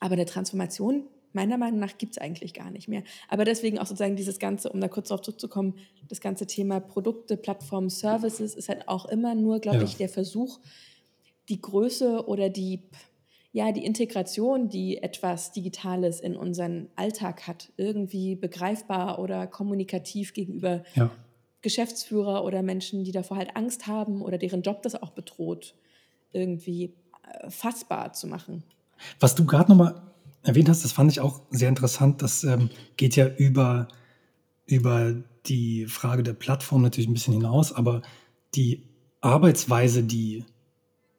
Aber 0.00 0.14
eine 0.14 0.26
Transformation, 0.26 1.04
meiner 1.34 1.58
Meinung 1.58 1.80
nach, 1.80 1.98
gibt 1.98 2.12
es 2.12 2.18
eigentlich 2.18 2.54
gar 2.54 2.70
nicht 2.70 2.88
mehr. 2.88 3.02
Aber 3.28 3.44
deswegen 3.44 3.78
auch 3.78 3.86
sozusagen 3.86 4.16
dieses 4.16 4.38
Ganze, 4.38 4.70
um 4.70 4.80
da 4.80 4.88
kurz 4.88 5.08
darauf 5.08 5.22
zurückzukommen, 5.22 5.74
das 6.08 6.20
ganze 6.20 6.46
Thema 6.46 6.80
Produkte, 6.80 7.36
Plattformen, 7.36 7.90
Services 7.90 8.54
ist 8.54 8.68
halt 8.68 8.88
auch 8.88 9.06
immer 9.06 9.34
nur, 9.34 9.60
glaube 9.60 9.78
ja. 9.78 9.84
ich, 9.84 9.96
der 9.96 10.08
Versuch, 10.08 10.60
die 11.48 11.60
Größe 11.60 12.26
oder 12.26 12.48
die 12.48 12.82
ja, 13.54 13.70
die 13.70 13.84
Integration, 13.84 14.70
die 14.70 15.02
etwas 15.02 15.52
Digitales 15.52 16.20
in 16.20 16.36
unseren 16.36 16.88
Alltag 16.96 17.46
hat, 17.46 17.70
irgendwie 17.76 18.34
begreifbar 18.34 19.18
oder 19.18 19.46
kommunikativ 19.46 20.32
gegenüber 20.32 20.82
ja. 20.94 21.10
Geschäftsführer 21.60 22.44
oder 22.44 22.62
Menschen, 22.62 23.04
die 23.04 23.12
davor 23.12 23.36
halt 23.36 23.54
Angst 23.54 23.86
haben 23.86 24.22
oder 24.22 24.38
deren 24.38 24.62
Job 24.62 24.82
das 24.82 24.94
auch 25.00 25.10
bedroht, 25.10 25.74
irgendwie 26.32 26.94
äh, 27.30 27.50
fassbar 27.50 28.14
zu 28.14 28.26
machen. 28.26 28.64
Was 29.20 29.34
du 29.34 29.44
gerade 29.44 29.70
nochmal 29.70 30.00
erwähnt 30.42 30.68
hast, 30.68 30.84
das 30.84 30.92
fand 30.92 31.10
ich 31.10 31.20
auch 31.20 31.40
sehr 31.50 31.68
interessant. 31.68 32.22
Das 32.22 32.44
ähm, 32.44 32.70
geht 32.96 33.16
ja 33.16 33.28
über, 33.28 33.88
über 34.66 35.14
die 35.46 35.86
Frage 35.86 36.22
der 36.22 36.34
Plattform 36.34 36.82
natürlich 36.82 37.08
ein 37.08 37.14
bisschen 37.14 37.34
hinaus, 37.34 37.72
aber 37.72 38.02
die 38.54 38.82
Arbeitsweise, 39.20 40.02
die 40.02 40.44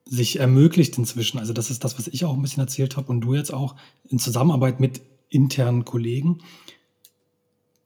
sich 0.06 0.40
ermöglicht 0.40 0.98
inzwischen. 0.98 1.40
Also 1.40 1.54
das 1.54 1.70
ist 1.70 1.84
das, 1.84 1.98
was 1.98 2.08
ich 2.08 2.26
auch 2.26 2.34
ein 2.34 2.42
bisschen 2.42 2.62
erzählt 2.62 2.98
habe 2.98 3.08
und 3.12 3.22
du 3.22 3.34
jetzt 3.34 3.54
auch 3.54 3.76
in 4.10 4.20
Zusammenarbeit 4.20 4.80
mit 4.80 5.02
internen 5.30 5.86
Kollegen. 5.86 6.40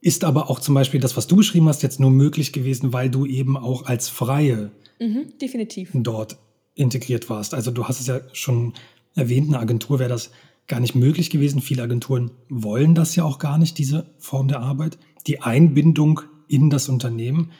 Ist 0.00 0.24
aber 0.24 0.50
auch 0.50 0.60
zum 0.60 0.74
Beispiel 0.74 1.00
das, 1.00 1.16
was 1.16 1.26
du 1.26 1.36
beschrieben 1.36 1.68
hast, 1.68 1.82
jetzt 1.82 2.00
nur 2.00 2.10
möglich 2.10 2.52
gewesen, 2.52 2.92
weil 2.92 3.10
du 3.10 3.26
eben 3.26 3.56
auch 3.56 3.86
als 3.86 4.08
Freie 4.08 4.70
mhm, 5.00 5.32
definitiv. 5.40 5.90
dort 5.94 6.36
integriert 6.74 7.28
warst. 7.30 7.54
Also 7.54 7.70
du 7.70 7.86
hast 7.86 8.00
es 8.00 8.06
ja 8.06 8.20
schon 8.32 8.74
erwähnt, 9.14 9.48
eine 9.48 9.58
Agentur 9.58 9.98
wäre 9.98 10.10
das 10.10 10.30
gar 10.68 10.80
nicht 10.80 10.94
möglich 10.94 11.30
gewesen. 11.30 11.60
Viele 11.60 11.82
Agenturen 11.82 12.30
wollen 12.48 12.94
das 12.94 13.16
ja 13.16 13.24
auch 13.24 13.38
gar 13.38 13.58
nicht, 13.58 13.78
diese 13.78 14.06
Form 14.18 14.48
der 14.48 14.60
Arbeit. 14.60 14.98
Die 15.26 15.42
Einbindung 15.42 16.20
in 16.46 16.70
das 16.70 16.88
Unternehmen, 16.88 17.50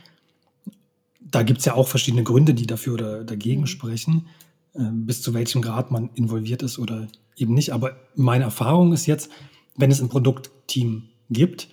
da 1.20 1.42
gibt 1.42 1.60
es 1.60 1.64
ja 1.64 1.74
auch 1.74 1.88
verschiedene 1.88 2.22
Gründe, 2.22 2.54
die 2.54 2.66
dafür 2.66 2.94
oder 2.94 3.24
dagegen 3.24 3.62
mhm. 3.62 3.66
sprechen. 3.66 4.26
Ähm, 4.74 5.06
bis 5.06 5.22
zu 5.22 5.34
welchem 5.34 5.62
Grad 5.62 5.90
man 5.90 6.10
involviert 6.14 6.62
ist 6.62 6.78
oder 6.78 7.08
eben 7.36 7.54
nicht. 7.54 7.72
Aber 7.72 7.96
meine 8.14 8.44
Erfahrung 8.44 8.92
ist 8.92 9.06
jetzt, 9.06 9.30
wenn 9.76 9.90
es 9.90 10.00
ein 10.00 10.08
Produktteam 10.08 11.04
gibt, 11.30 11.68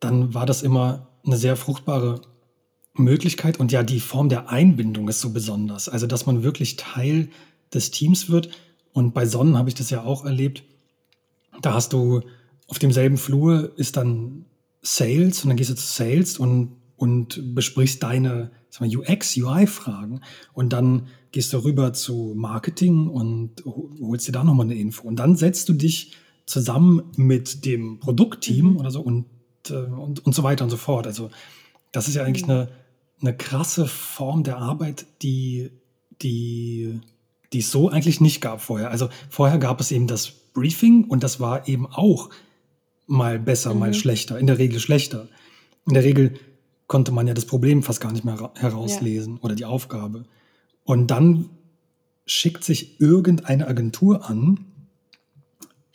dann 0.00 0.34
war 0.34 0.46
das 0.46 0.62
immer 0.62 1.08
eine 1.24 1.36
sehr 1.36 1.56
fruchtbare 1.56 2.22
Möglichkeit. 2.94 3.60
Und 3.60 3.72
ja, 3.72 3.82
die 3.82 4.00
Form 4.00 4.28
der 4.28 4.48
Einbindung 4.48 5.08
ist 5.08 5.20
so 5.20 5.30
besonders. 5.30 5.88
Also, 5.88 6.06
dass 6.06 6.26
man 6.26 6.42
wirklich 6.42 6.76
Teil 6.76 7.28
des 7.72 7.90
Teams 7.90 8.30
wird. 8.30 8.50
Und 8.92 9.14
bei 9.14 9.26
Sonnen 9.26 9.56
habe 9.56 9.68
ich 9.68 9.74
das 9.74 9.90
ja 9.90 10.02
auch 10.02 10.24
erlebt. 10.24 10.64
Da 11.62 11.74
hast 11.74 11.92
du 11.92 12.22
auf 12.66 12.78
demselben 12.78 13.16
Flur 13.16 13.72
ist 13.76 13.96
dann 13.96 14.46
Sales 14.82 15.42
und 15.42 15.48
dann 15.48 15.56
gehst 15.56 15.70
du 15.70 15.74
zu 15.74 15.86
Sales 15.86 16.38
und, 16.38 16.76
und 16.96 17.54
besprichst 17.54 18.02
deine 18.02 18.52
UX, 18.80 19.36
UI-Fragen. 19.36 20.20
Und 20.52 20.72
dann 20.72 21.08
gehst 21.32 21.52
du 21.52 21.58
rüber 21.58 21.92
zu 21.92 22.34
Marketing 22.36 23.08
und 23.08 23.64
holst 23.64 24.28
dir 24.28 24.32
da 24.32 24.44
nochmal 24.44 24.66
eine 24.66 24.76
Info. 24.76 25.06
Und 25.06 25.16
dann 25.16 25.36
setzt 25.36 25.68
du 25.68 25.72
dich 25.72 26.14
zusammen 26.46 27.02
mit 27.16 27.64
dem 27.64 27.98
Produktteam 28.00 28.72
mhm. 28.72 28.76
oder 28.78 28.90
so 28.90 29.00
und, 29.00 29.26
äh, 29.68 29.74
und, 29.74 30.24
und 30.24 30.34
so 30.34 30.42
weiter 30.42 30.64
und 30.64 30.70
so 30.70 30.76
fort. 30.76 31.06
Also 31.06 31.30
das 31.92 32.08
ist 32.08 32.14
ja 32.14 32.24
eigentlich 32.24 32.46
mhm. 32.46 32.52
eine, 32.52 32.68
eine 33.20 33.36
krasse 33.36 33.86
Form 33.86 34.44
der 34.44 34.58
Arbeit, 34.58 35.06
die, 35.22 35.70
die, 36.22 37.00
die 37.52 37.58
es 37.58 37.70
so 37.70 37.88
eigentlich 37.88 38.20
nicht 38.20 38.40
gab 38.40 38.60
vorher. 38.60 38.90
Also 38.90 39.08
vorher 39.28 39.58
gab 39.58 39.80
es 39.80 39.90
eben 39.90 40.06
das 40.06 40.30
Briefing 40.30 41.04
und 41.04 41.22
das 41.22 41.40
war 41.40 41.68
eben 41.68 41.86
auch 41.86 42.30
mal 43.06 43.38
besser, 43.38 43.74
mhm. 43.74 43.80
mal 43.80 43.94
schlechter, 43.94 44.38
in 44.38 44.46
der 44.46 44.58
Regel 44.58 44.80
schlechter. 44.80 45.28
In 45.86 45.94
der 45.94 46.04
Regel 46.04 46.34
konnte 46.86 47.12
man 47.12 47.26
ja 47.26 47.34
das 47.34 47.44
Problem 47.44 47.82
fast 47.82 48.00
gar 48.00 48.12
nicht 48.12 48.24
mehr 48.24 48.52
herauslesen 48.56 49.36
ja. 49.36 49.42
oder 49.42 49.54
die 49.54 49.64
Aufgabe. 49.64 50.24
Und 50.84 51.10
dann 51.10 51.50
schickt 52.26 52.64
sich 52.64 53.00
irgendeine 53.00 53.66
Agentur 53.66 54.28
an, 54.28 54.66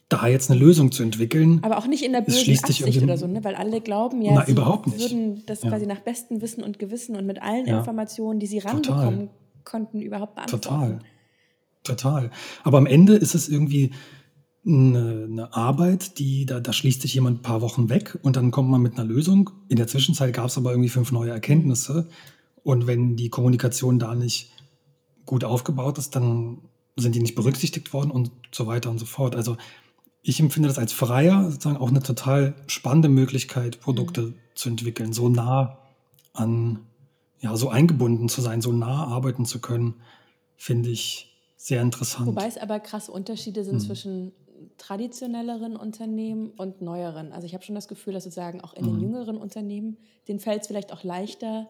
da 0.09 0.27
jetzt 0.27 0.51
eine 0.51 0.59
Lösung 0.59 0.91
zu 0.91 1.03
entwickeln. 1.03 1.59
Aber 1.63 1.77
auch 1.77 1.87
nicht 1.87 2.03
in 2.03 2.11
der 2.13 2.21
bösen 2.21 2.57
Absicht 2.57 3.01
oder 3.01 3.17
so, 3.17 3.27
ne? 3.27 3.43
weil 3.43 3.55
alle 3.55 3.81
glauben 3.81 4.21
ja, 4.21 4.33
na, 4.33 4.45
sie 4.45 4.55
würden 4.55 5.43
das 5.45 5.63
ja. 5.63 5.69
quasi 5.69 5.87
nach 5.87 6.01
bestem 6.01 6.41
Wissen 6.41 6.63
und 6.63 6.77
Gewissen 6.77 7.15
und 7.15 7.25
mit 7.25 7.41
allen 7.41 7.65
ja. 7.65 7.79
Informationen, 7.79 8.39
die 8.39 8.47
sie 8.47 8.59
ranbekommen 8.59 9.19
Total. 9.19 9.29
konnten, 9.63 10.01
überhaupt 10.01 10.35
beantworten. 10.35 10.63
Total. 10.63 10.99
Total. 11.85 12.31
Aber 12.63 12.77
am 12.77 12.85
Ende 12.85 13.15
ist 13.15 13.35
es 13.35 13.47
irgendwie 13.47 13.91
eine, 14.65 15.27
eine 15.29 15.53
Arbeit, 15.53 16.17
die 16.19 16.45
da, 16.45 16.59
da 16.59 16.73
schließt 16.73 17.01
sich 17.01 17.13
jemand 17.13 17.39
ein 17.39 17.43
paar 17.43 17.61
Wochen 17.61 17.89
weg 17.89 18.17
und 18.23 18.35
dann 18.35 18.51
kommt 18.51 18.69
man 18.69 18.81
mit 18.81 18.97
einer 18.97 19.07
Lösung. 19.07 19.51
In 19.69 19.77
der 19.77 19.87
Zwischenzeit 19.87 20.33
gab 20.33 20.47
es 20.47 20.57
aber 20.57 20.71
irgendwie 20.71 20.89
fünf 20.89 21.11
neue 21.11 21.31
Erkenntnisse. 21.31 22.09
Und 22.63 22.87
wenn 22.87 23.15
die 23.15 23.29
Kommunikation 23.29 23.99
da 23.99 24.15
nicht 24.15 24.51
gut 25.25 25.43
aufgebaut 25.43 25.97
ist, 25.97 26.15
dann 26.15 26.57
sind 26.97 27.13
die 27.13 27.19
nicht 27.19 27.35
berücksichtigt 27.35 27.93
worden 27.93 28.09
und 28.11 28.31
so 28.51 28.65
weiter 28.67 28.89
und 28.89 28.99
so 28.99 29.05
fort. 29.05 29.35
Also 29.35 29.57
ich 30.21 30.39
empfinde 30.39 30.67
das 30.67 30.79
als 30.79 30.91
Freier 30.93 31.51
sozusagen 31.51 31.77
auch 31.77 31.89
eine 31.89 32.01
total 32.01 32.55
spannende 32.65 33.09
Möglichkeit, 33.09 33.79
Produkte 33.81 34.21
mhm. 34.21 34.33
zu 34.55 34.69
entwickeln, 34.69 35.13
so 35.13 35.29
nah 35.29 35.77
an, 36.33 36.79
ja, 37.39 37.55
so 37.55 37.69
eingebunden 37.69 38.29
zu 38.29 38.41
sein, 38.41 38.61
so 38.61 38.71
nah 38.71 39.05
arbeiten 39.05 39.45
zu 39.45 39.59
können, 39.59 39.95
finde 40.57 40.89
ich 40.89 41.34
sehr 41.65 41.81
interessant. 41.81 42.27
Wobei 42.27 42.45
es 42.45 42.59
aber 42.59 42.79
krasse 42.79 43.11
Unterschiede 43.11 43.63
sind 43.63 43.77
mhm. 43.77 43.79
zwischen 43.79 44.31
traditionelleren 44.77 45.75
Unternehmen 45.75 46.51
und 46.51 46.83
neueren. 46.83 47.31
Also 47.31 47.47
ich 47.47 47.55
habe 47.55 47.63
schon 47.63 47.73
das 47.73 47.87
Gefühl, 47.87 48.13
dass 48.13 48.23
sozusagen 48.23 48.61
auch 48.61 48.75
in 48.75 48.85
mhm. 48.85 48.89
den 48.91 49.01
jüngeren 49.01 49.37
Unternehmen, 49.37 49.97
denen 50.27 50.39
fällt 50.39 50.61
es 50.61 50.67
vielleicht 50.67 50.93
auch 50.93 51.03
leichter, 51.03 51.67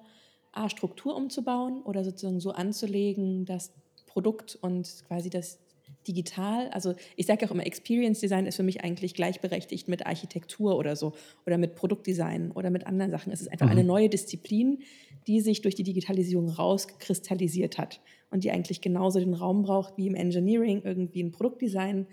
A, 0.51 0.69
Struktur 0.69 1.15
umzubauen 1.15 1.81
oder 1.81 2.03
sozusagen 2.03 2.41
so 2.41 2.51
anzulegen, 2.51 3.45
dass 3.45 3.71
Produkt 4.05 4.57
und 4.59 5.05
quasi 5.07 5.29
das 5.29 5.59
digital, 6.07 6.69
also 6.69 6.95
ich 7.15 7.25
sage 7.25 7.45
auch 7.45 7.51
immer, 7.51 7.65
Experience 7.65 8.19
Design 8.19 8.45
ist 8.45 8.55
für 8.55 8.63
mich 8.63 8.83
eigentlich 8.83 9.13
gleichberechtigt 9.13 9.87
mit 9.87 10.05
Architektur 10.05 10.77
oder 10.77 10.95
so 10.95 11.13
oder 11.45 11.57
mit 11.57 11.75
Produktdesign 11.75 12.51
oder 12.51 12.69
mit 12.69 12.87
anderen 12.87 13.11
Sachen. 13.11 13.31
Es 13.31 13.41
ist 13.41 13.51
einfach 13.51 13.67
mhm. 13.67 13.73
eine 13.73 13.83
neue 13.83 14.09
Disziplin, 14.09 14.79
die 15.27 15.41
sich 15.41 15.61
durch 15.61 15.75
die 15.75 15.83
Digitalisierung 15.83 16.49
rauskristallisiert 16.49 17.77
hat 17.77 18.01
und 18.29 18.43
die 18.43 18.51
eigentlich 18.51 18.81
genauso 18.81 19.19
den 19.19 19.33
Raum 19.33 19.63
braucht 19.63 19.97
wie 19.97 20.07
im 20.07 20.15
Engineering 20.15 20.81
irgendwie 20.83 21.23
ein 21.23 21.31
Produktdesign 21.31 22.07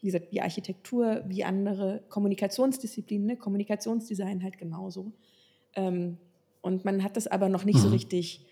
wie 0.00 0.06
gesagt, 0.06 0.32
wie 0.32 0.40
Architektur, 0.40 1.22
wie 1.26 1.44
andere 1.44 2.02
Kommunikationsdisziplinen, 2.08 3.26
ne? 3.26 3.36
Kommunikationsdesign 3.36 4.42
halt 4.42 4.56
genauso. 4.58 5.12
Ähm, 5.74 6.16
und 6.62 6.84
man 6.84 7.02
hat 7.02 7.16
das 7.16 7.26
aber 7.26 7.48
noch 7.48 7.64
nicht 7.64 7.76
mhm. 7.76 7.82
so 7.82 7.88
richtig 7.88 8.46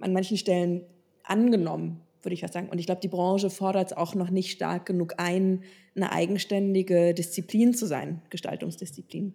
an 0.00 0.12
manchen 0.12 0.36
Stellen 0.36 0.82
angenommen, 1.22 2.00
würde 2.24 2.34
ich 2.34 2.40
fast 2.40 2.54
sagen. 2.54 2.68
Und 2.68 2.78
ich 2.78 2.86
glaube, 2.86 3.00
die 3.00 3.08
Branche 3.08 3.50
fordert 3.50 3.92
es 3.92 3.96
auch 3.96 4.14
noch 4.14 4.30
nicht 4.30 4.50
stark 4.50 4.86
genug 4.86 5.14
ein, 5.18 5.62
eine 5.94 6.12
eigenständige 6.12 7.14
Disziplin 7.14 7.74
zu 7.74 7.86
sein, 7.86 8.22
Gestaltungsdisziplin. 8.30 9.34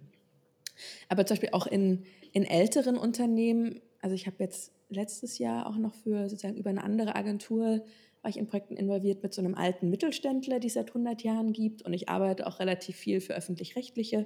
Aber 1.08 1.26
zum 1.26 1.36
Beispiel 1.36 1.50
auch 1.54 1.68
in, 1.68 2.04
in 2.32 2.44
älteren 2.44 2.98
Unternehmen, 2.98 3.82
also 4.02 4.16
ich 4.16 4.28
habe 4.28 4.38
jetzt 4.40 4.72
letztes 4.90 5.38
Jahr 5.38 5.68
auch 5.68 5.78
noch 5.78 5.94
für 5.94 6.30
sozusagen 6.30 6.58
über 6.58 6.70
eine 6.70 6.84
andere 6.84 7.16
Agentur 7.16 7.84
war 8.22 8.30
ich 8.30 8.38
in 8.38 8.48
Projekten 8.48 8.76
involviert 8.76 9.24
mit 9.24 9.34
so 9.34 9.42
einem 9.42 9.56
alten 9.56 9.90
Mittelständler, 9.90 10.60
die 10.60 10.68
es 10.68 10.74
seit 10.74 10.90
100 10.90 11.24
Jahren 11.24 11.54
gibt. 11.54 11.84
Und 11.84 11.94
ich 11.94 12.10
arbeite 12.10 12.48
auch 12.48 12.60
relativ 12.60 12.96
viel 12.98 13.22
für 13.22 13.34
öffentlich-rechtliche. 13.34 14.26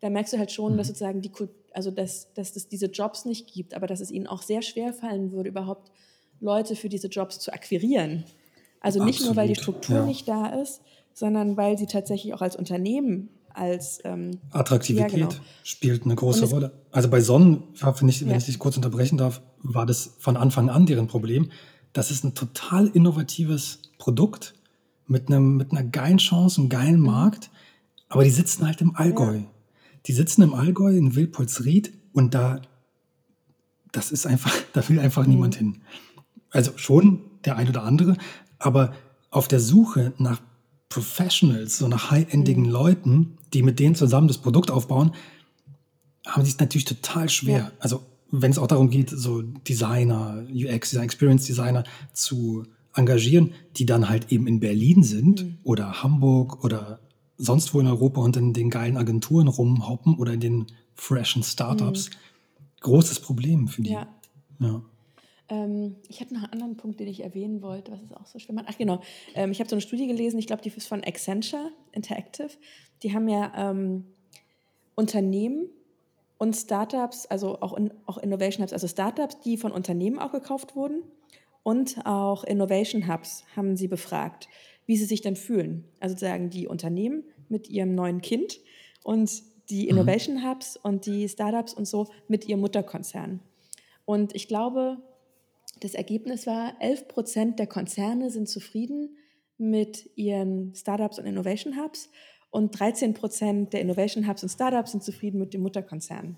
Da 0.00 0.10
merkst 0.10 0.32
du 0.32 0.38
halt 0.38 0.50
schon, 0.50 0.76
dass 0.76 0.88
mhm. 0.88 0.94
sozusagen 0.94 1.20
die, 1.20 1.30
also 1.72 1.90
dass, 1.90 2.32
dass 2.34 2.56
es 2.56 2.68
diese 2.68 2.86
Jobs 2.86 3.24
nicht 3.24 3.52
gibt, 3.52 3.74
aber 3.74 3.86
dass 3.86 4.00
es 4.00 4.10
ihnen 4.10 4.26
auch 4.26 4.42
sehr 4.42 4.62
schwer 4.62 4.92
fallen 4.92 5.30
würde, 5.32 5.50
überhaupt 5.50 5.92
Leute 6.40 6.76
für 6.76 6.88
diese 6.88 7.08
Jobs 7.08 7.38
zu 7.38 7.52
akquirieren. 7.52 8.24
Also 8.80 9.04
nicht 9.04 9.16
Absolut, 9.16 9.36
nur, 9.36 9.42
weil 9.42 9.48
die 9.48 9.60
Struktur 9.60 9.96
ja. 9.96 10.06
nicht 10.06 10.26
da 10.26 10.46
ist, 10.46 10.80
sondern 11.12 11.56
weil 11.56 11.76
sie 11.76 11.86
tatsächlich 11.86 12.34
auch 12.34 12.40
als 12.40 12.56
Unternehmen 12.56 13.28
als 13.52 14.00
ähm, 14.04 14.38
Attraktivität 14.50 15.10
ja, 15.10 15.26
genau. 15.26 15.40
spielt 15.64 16.04
eine 16.04 16.14
große 16.14 16.46
Rolle. 16.46 16.72
Also 16.92 17.08
bei 17.08 17.20
Sonnen, 17.20 17.64
wenn 17.80 18.08
ich, 18.08 18.26
wenn 18.26 18.36
ich 18.36 18.46
dich 18.46 18.58
kurz 18.58 18.76
unterbrechen 18.76 19.18
darf, 19.18 19.42
war 19.62 19.86
das 19.86 20.14
von 20.18 20.36
Anfang 20.36 20.70
an 20.70 20.86
deren 20.86 21.08
Problem. 21.08 21.50
Das 21.92 22.10
ist 22.10 22.24
ein 22.24 22.34
total 22.34 22.86
innovatives 22.88 23.80
Produkt 23.98 24.54
mit, 25.06 25.28
einem, 25.28 25.56
mit 25.56 25.72
einer 25.72 25.82
geilen 25.82 26.18
Chance, 26.18 26.60
einem 26.60 26.70
geilen 26.70 27.00
mhm. 27.00 27.06
Markt, 27.06 27.50
aber 28.08 28.24
die 28.24 28.30
sitzen 28.30 28.66
halt 28.66 28.80
im 28.80 28.94
Allgäu. 28.96 29.36
Ja. 29.36 29.44
Die 30.06 30.12
sitzen 30.12 30.42
im 30.42 30.54
Allgäu 30.54 30.96
in 30.96 31.14
Wilpolsried 31.14 31.92
und 32.12 32.34
da, 32.34 32.62
das 33.92 34.12
ist 34.12 34.26
einfach, 34.26 34.54
da 34.72 34.88
will 34.88 35.00
einfach 35.00 35.24
mhm. 35.24 35.32
niemand 35.32 35.56
hin. 35.56 35.82
Also 36.50 36.72
schon 36.76 37.20
der 37.44 37.56
ein 37.56 37.68
oder 37.68 37.84
andere, 37.84 38.16
aber 38.58 38.94
auf 39.30 39.48
der 39.48 39.60
Suche 39.60 40.12
nach 40.18 40.40
Professionals, 40.88 41.78
so 41.78 41.88
nach 41.88 42.10
high-endigen 42.10 42.64
mhm. 42.64 42.70
Leuten, 42.70 43.38
die 43.54 43.62
mit 43.62 43.78
denen 43.78 43.94
zusammen 43.94 44.28
das 44.28 44.38
Produkt 44.38 44.70
aufbauen, 44.70 45.12
haben 46.26 46.44
sie 46.44 46.50
es 46.50 46.58
natürlich 46.58 46.84
total 46.84 47.28
schwer. 47.28 47.58
Ja. 47.58 47.72
Also 47.78 48.02
wenn 48.30 48.50
es 48.50 48.58
auch 48.58 48.66
darum 48.66 48.90
geht, 48.90 49.10
so 49.10 49.42
Designer, 49.42 50.44
UX, 50.52 50.90
Design 50.90 51.04
Experience 51.04 51.46
Designer 51.46 51.84
zu 52.12 52.64
engagieren, 52.94 53.52
die 53.76 53.86
dann 53.86 54.08
halt 54.08 54.32
eben 54.32 54.46
in 54.46 54.60
Berlin 54.60 55.02
sind 55.02 55.44
mhm. 55.44 55.58
oder 55.62 56.02
Hamburg 56.02 56.64
oder 56.64 57.00
sonst 57.36 57.72
wo 57.72 57.80
in 57.80 57.86
Europa 57.86 58.20
und 58.20 58.36
in 58.36 58.52
den 58.52 58.68
geilen 58.68 58.96
Agenturen 58.96 59.48
rumhoppen 59.48 60.16
oder 60.16 60.32
in 60.32 60.40
den 60.40 60.66
freshen 60.94 61.42
Startups. 61.42 62.10
Mhm. 62.10 62.14
Großes 62.80 63.20
Problem 63.20 63.68
für 63.68 63.82
die. 63.82 63.90
Ja. 63.90 64.08
ja. 64.58 64.82
Ähm, 65.50 65.96
ich 66.08 66.20
hatte 66.20 66.32
noch 66.34 66.44
einen 66.44 66.52
anderen 66.52 66.76
Punkt, 66.76 67.00
den 67.00 67.08
ich 67.08 67.22
erwähnen 67.22 67.60
wollte, 67.60 67.92
was 67.92 68.02
ist 68.02 68.16
auch 68.16 68.26
so 68.26 68.38
schwer 68.38 68.54
macht. 68.54 68.66
Ach 68.68 68.78
genau, 68.78 69.00
ähm, 69.34 69.50
ich 69.50 69.60
habe 69.60 69.68
so 69.68 69.74
eine 69.74 69.82
Studie 69.82 70.06
gelesen, 70.06 70.38
ich 70.38 70.46
glaube, 70.46 70.62
die 70.62 70.70
ist 70.70 70.86
von 70.86 71.04
Accenture 71.04 71.72
Interactive. 71.92 72.50
Die 73.02 73.12
haben 73.12 73.28
ja 73.28 73.52
ähm, 73.56 74.06
Unternehmen 74.94 75.68
und 76.38 76.54
Startups, 76.54 77.26
also 77.26 77.60
auch, 77.60 77.76
in, 77.76 77.92
auch 78.06 78.18
Innovation 78.18 78.62
Hubs, 78.62 78.72
also 78.72 78.88
Startups, 78.88 79.40
die 79.40 79.56
von 79.56 79.72
Unternehmen 79.72 80.18
auch 80.18 80.32
gekauft 80.32 80.76
wurden 80.76 81.02
und 81.62 82.06
auch 82.06 82.44
Innovation 82.44 83.08
Hubs 83.08 83.44
haben 83.56 83.76
sie 83.76 83.88
befragt, 83.88 84.48
wie 84.86 84.96
sie 84.96 85.04
sich 85.04 85.20
dann 85.20 85.36
fühlen. 85.36 85.84
Also 85.98 86.16
sagen 86.16 86.50
die 86.50 86.66
Unternehmen 86.66 87.24
mit 87.48 87.68
ihrem 87.68 87.94
neuen 87.94 88.20
Kind 88.20 88.60
und 89.02 89.42
die 89.68 89.84
mhm. 89.84 89.90
Innovation 89.90 90.48
Hubs 90.48 90.76
und 90.76 91.06
die 91.06 91.28
Startups 91.28 91.74
und 91.74 91.86
so 91.86 92.06
mit 92.28 92.48
ihrem 92.48 92.60
Mutterkonzern. 92.60 93.40
Und 94.04 94.34
ich 94.34 94.48
glaube, 94.48 94.98
das 95.80 95.94
Ergebnis 95.94 96.46
war, 96.46 96.74
11 96.80 97.08
Prozent 97.08 97.58
der 97.58 97.66
Konzerne 97.66 98.30
sind 98.30 98.48
zufrieden 98.48 99.16
mit 99.58 100.10
ihren 100.16 100.74
Startups 100.74 101.18
und 101.18 101.26
Innovation 101.26 101.76
Hubs 101.82 102.10
und 102.50 102.78
13 102.78 103.14
Prozent 103.14 103.72
der 103.72 103.80
Innovation 103.80 104.26
Hubs 104.28 104.42
und 104.42 104.48
Startups 104.48 104.92
sind 104.92 105.02
zufrieden 105.02 105.38
mit 105.38 105.54
dem 105.54 105.62
Mutterkonzern. 105.62 106.36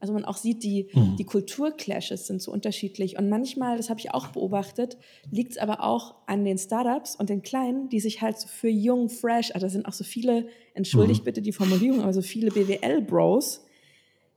Also 0.00 0.14
man 0.14 0.24
auch 0.24 0.38
sieht, 0.38 0.62
die, 0.62 0.88
mhm. 0.94 1.16
die 1.16 1.24
Kulturclashes 1.24 2.26
sind 2.26 2.40
so 2.40 2.50
unterschiedlich. 2.52 3.18
Und 3.18 3.28
manchmal, 3.28 3.76
das 3.76 3.90
habe 3.90 4.00
ich 4.00 4.12
auch 4.12 4.28
beobachtet, 4.28 4.96
liegt 5.30 5.52
es 5.52 5.58
aber 5.58 5.84
auch 5.84 6.14
an 6.26 6.44
den 6.44 6.56
Startups 6.56 7.16
und 7.16 7.28
den 7.28 7.42
Kleinen, 7.42 7.90
die 7.90 8.00
sich 8.00 8.22
halt 8.22 8.38
so 8.38 8.48
für 8.48 8.70
jung, 8.70 9.10
fresh, 9.10 9.54
also 9.54 9.66
da 9.66 9.70
sind 9.70 9.86
auch 9.86 9.92
so 9.92 10.04
viele, 10.04 10.48
entschuldigt 10.72 11.20
mhm. 11.20 11.24
bitte 11.24 11.42
die 11.42 11.52
Formulierung, 11.52 12.00
aber 12.00 12.14
so 12.14 12.22
viele 12.22 12.50
BWL-Bros, 12.50 13.66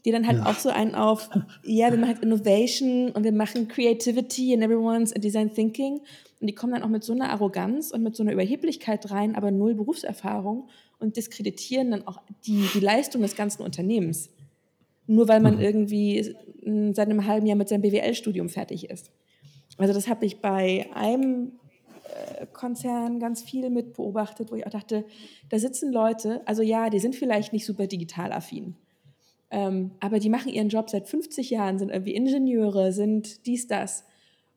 die 0.06 0.12
dann 0.12 0.28
halt 0.28 0.40
ja. 0.40 0.46
auch 0.46 0.56
so 0.56 0.70
einen 0.70 0.96
auf, 0.96 1.30
ja, 1.64 1.92
wir 1.92 1.98
machen 1.98 2.16
halt 2.16 2.24
Innovation 2.24 3.12
und 3.12 3.24
wir 3.24 3.32
machen 3.32 3.68
Creativity 3.68 4.54
and 4.54 4.64
everyone's 4.64 5.12
Design 5.12 5.54
Thinking. 5.54 6.02
Und 6.42 6.48
die 6.48 6.56
kommen 6.56 6.74
dann 6.74 6.84
auch 6.84 6.90
mit 6.90 7.04
so 7.04 7.14
einer 7.14 7.30
Arroganz 7.30 7.92
und 7.92 8.04
mit 8.04 8.16
so 8.16 8.24
einer 8.24 8.34
Überheblichkeit 8.34 9.10
rein, 9.12 9.36
aber 9.36 9.50
null 9.52 9.76
Berufserfahrung 9.76 10.68
und 11.00 11.16
diskreditieren 11.16 11.92
dann 11.92 12.06
auch 12.08 12.22
die, 12.46 12.68
die 12.74 12.80
Leistung 12.80 13.22
des 13.22 13.36
ganzen 13.36 13.62
Unternehmens. 13.62 14.30
Nur 15.08 15.28
weil 15.28 15.40
man 15.40 15.56
mhm. 15.56 15.62
irgendwie 15.62 16.36
seit 16.94 17.10
einem 17.10 17.26
halben 17.28 17.46
Jahr 17.46 17.58
mit 17.58 17.70
seinem 17.70 17.82
BWL-Studium 17.82 18.50
fertig 18.50 18.90
ist. 18.90 19.12
Also 19.78 19.94
das 19.94 20.08
habe 20.08 20.26
ich 20.26 20.40
bei 20.40 20.88
einem 20.94 21.54
äh, 22.04 22.46
Konzern 22.54 23.20
ganz 23.20 23.42
viel 23.42 23.70
mit 23.70 23.94
beobachtet, 23.94 24.52
wo 24.52 24.56
ich 24.56 24.66
auch 24.66 24.72
dachte, 24.72 25.06
da 25.50 25.60
sitzen 25.60 25.92
Leute, 25.92 26.42
also 26.46 26.62
ja, 26.62 26.90
die 26.90 27.00
sind 27.00 27.16
vielleicht 27.16 27.54
nicht 27.54 27.66
super 27.66 27.88
digital 27.88 28.32
affin, 28.32 28.76
ähm, 29.54 29.92
aber 30.00 30.18
die 30.18 30.30
machen 30.30 30.52
ihren 30.52 30.70
Job 30.70 30.90
seit 30.90 31.08
50 31.08 31.52
Jahren, 31.52 31.78
sind 31.78 31.90
irgendwie 31.90 32.16
Ingenieure, 32.16 32.92
sind 32.92 33.46
dies, 33.46 33.68
das. 33.68 34.04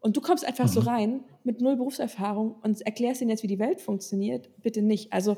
Und 0.01 0.17
du 0.17 0.23
kommst 0.23 0.47
einfach 0.47 0.65
mhm. 0.65 0.71
so 0.71 0.81
rein 0.81 1.21
mit 1.45 1.61
null 1.61 1.77
Berufserfahrung 1.77 2.55
und 2.63 2.81
erklärst 2.81 3.21
ihnen 3.21 3.29
jetzt, 3.29 3.43
wie 3.43 3.49
die 3.49 3.59
Welt 3.59 3.83
funktioniert. 3.83 4.49
Bitte 4.63 4.81
nicht. 4.81 5.13
Also 5.13 5.37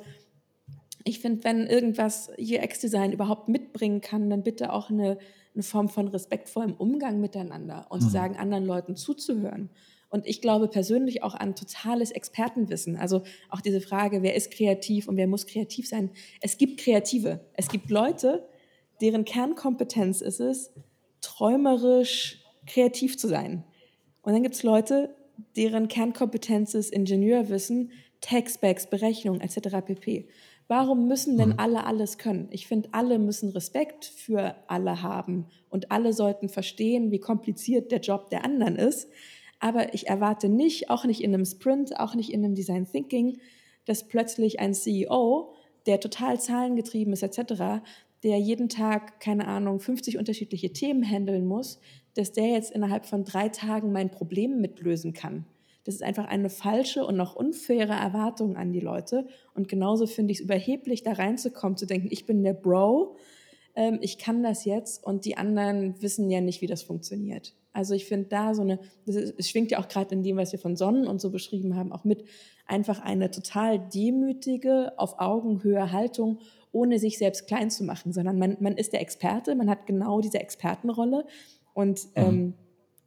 ich 1.03 1.18
finde, 1.18 1.42
wenn 1.42 1.66
irgendwas 1.66 2.31
UX-Design 2.38 3.11
überhaupt 3.11 3.49
mitbringen 3.49 4.01
kann, 4.01 4.31
dann 4.31 4.44
bitte 4.44 4.73
auch 4.73 4.90
eine, 4.90 5.18
eine 5.55 5.64
Form 5.64 5.88
von 5.88 6.07
respektvollem 6.07 6.75
Umgang 6.75 7.21
miteinander 7.21 7.87
und 7.88 8.01
mhm. 8.01 8.05
zu 8.05 8.11
sagen, 8.11 8.37
anderen 8.37 8.64
Leuten 8.64 8.94
zuzuhören. 8.94 9.71
Und 10.09 10.25
ich 10.25 10.40
glaube 10.40 10.68
persönlich 10.68 11.25
auch 11.25 11.35
an 11.35 11.57
totales 11.57 12.12
Expertenwissen. 12.12 12.97
Also 12.97 13.25
auch 13.49 13.61
diese 13.61 13.81
Frage, 13.81 14.23
wer 14.23 14.37
ist 14.37 14.53
kreativ 14.53 15.09
und 15.09 15.16
wer 15.16 15.27
muss 15.27 15.47
kreativ 15.47 15.88
sein. 15.88 16.11
Es 16.40 16.59
gibt 16.59 16.79
Kreative. 16.79 17.40
Es 17.55 17.68
gibt 17.68 17.90
Leute, 17.90 18.49
deren 19.00 19.24
Kernkompetenz 19.24 20.20
ist 20.20 20.40
es, 20.40 20.72
träumerisch 21.20 22.42
kreativ 22.66 23.16
zu 23.16 23.28
sein. 23.28 23.64
Und 24.22 24.32
dann 24.32 24.42
gibt 24.42 24.54
es 24.54 24.62
Leute, 24.62 25.14
deren 25.56 25.88
Kernkompetenz 25.88 26.74
ist 26.74 26.92
Ingenieurwissen, 26.92 27.92
Textbacks, 28.20 28.88
Berechnung 28.88 29.40
etc. 29.40 29.84
pp. 29.84 30.28
Warum 30.66 31.08
müssen 31.08 31.38
denn 31.38 31.50
mhm. 31.50 31.58
alle 31.58 31.84
alles 31.84 32.18
können? 32.18 32.48
Ich 32.50 32.66
finde, 32.66 32.90
alle 32.92 33.18
müssen 33.18 33.50
Respekt 33.50 34.04
für 34.04 34.54
alle 34.66 35.02
haben 35.02 35.46
und 35.70 35.90
alle 35.90 36.12
sollten 36.12 36.48
verstehen, 36.48 37.11
wie 37.11 37.20
kompliziert 37.20 37.90
der 37.90 38.00
Job 38.00 38.28
der 38.30 38.44
anderen 38.44 38.76
ist. 38.76 39.08
Aber 39.61 39.94
ich 39.94 40.08
erwarte 40.08 40.48
nicht, 40.48 40.90
auch 40.90 41.04
nicht 41.04 41.22
in 41.22 41.32
einem 41.32 41.46
Sprint, 41.46 41.98
auch 41.98 42.14
nicht 42.14 42.32
in 42.32 42.44
einem 42.44 42.54
Design 42.54 42.87
Thinking, 42.87 43.38
dass 43.87 44.06
plötzlich 44.06 44.61
ein 44.61 44.74
CEO, 44.74 45.54
der 45.87 46.00
total 46.00 46.38
zahlengetrieben 46.38 47.14
ist 47.14 47.22
etc., 47.22 47.82
der 48.22 48.38
jeden 48.38 48.68
Tag, 48.68 49.20
keine 49.20 49.46
Ahnung, 49.46 49.81
50 49.81 50.18
unterschiedliche 50.18 50.72
Themen 50.72 51.04
handeln 51.04 51.46
muss, 51.46 51.81
dass 52.14 52.33
der 52.33 52.48
jetzt 52.48 52.72
innerhalb 52.72 53.07
von 53.07 53.24
drei 53.24 53.48
Tagen 53.48 53.92
mein 53.92 54.11
Problem 54.11 54.61
mitlösen 54.61 55.12
kann. 55.12 55.44
Das 55.85 55.94
ist 55.94 56.02
einfach 56.02 56.26
eine 56.26 56.50
falsche 56.50 57.07
und 57.07 57.16
noch 57.16 57.35
unfaire 57.35 57.94
Erwartung 57.94 58.57
an 58.57 58.72
die 58.72 58.81
Leute. 58.81 59.26
Und 59.54 59.68
genauso 59.68 60.07
finde 60.07 60.33
ich 60.33 60.40
es 60.40 60.44
überheblich, 60.44 61.02
da 61.02 61.12
reinzukommen, 61.12 61.78
zu 61.78 61.87
denken, 61.87 62.09
ich 62.11 62.26
bin 62.26 62.42
der 62.42 62.52
Bro, 62.52 63.16
ähm, 63.74 63.98
ich 64.02 64.18
kann 64.18 64.42
das 64.42 64.64
jetzt 64.64 65.02
und 65.02 65.24
die 65.24 65.37
anderen 65.37 66.02
wissen 66.02 66.28
ja 66.28 66.40
nicht, 66.40 66.61
wie 66.61 66.66
das 66.66 66.83
funktioniert. 66.83 67.54
Also 67.72 67.94
ich 67.94 68.07
finde 68.07 68.28
da 68.28 68.54
so 68.54 68.62
eine, 68.62 68.81
es 69.07 69.48
schwingt 69.48 69.70
ja 69.70 69.78
auch 69.78 69.88
gerade 69.88 70.14
in 70.14 70.24
dem, 70.24 70.37
was 70.37 70.52
wir 70.52 70.59
von 70.59 70.76
Sonnen 70.76 71.07
und 71.07 71.20
so 71.20 71.31
beschrieben 71.31 71.76
haben, 71.76 71.92
auch 71.92 72.04
mit 72.04 72.24
einfach 72.66 73.00
eine 73.00 73.31
total 73.31 73.78
demütige, 73.78 74.92
auf 74.98 75.20
Augenhöhe 75.20 75.92
Haltung, 75.92 76.40
ohne 76.72 76.98
sich 76.98 77.18
selbst 77.18 77.46
klein 77.46 77.70
zu 77.70 77.85
machen, 77.85 78.12
sondern 78.12 78.38
man, 78.38 78.57
man 78.61 78.76
ist 78.76 78.92
der 78.92 79.00
Experte, 79.00 79.54
man 79.54 79.70
hat 79.70 79.87
genau 79.87 80.20
diese 80.20 80.40
Expertenrolle 80.40 81.26
und 81.74 82.04
mhm. 82.04 82.11
ähm, 82.14 82.54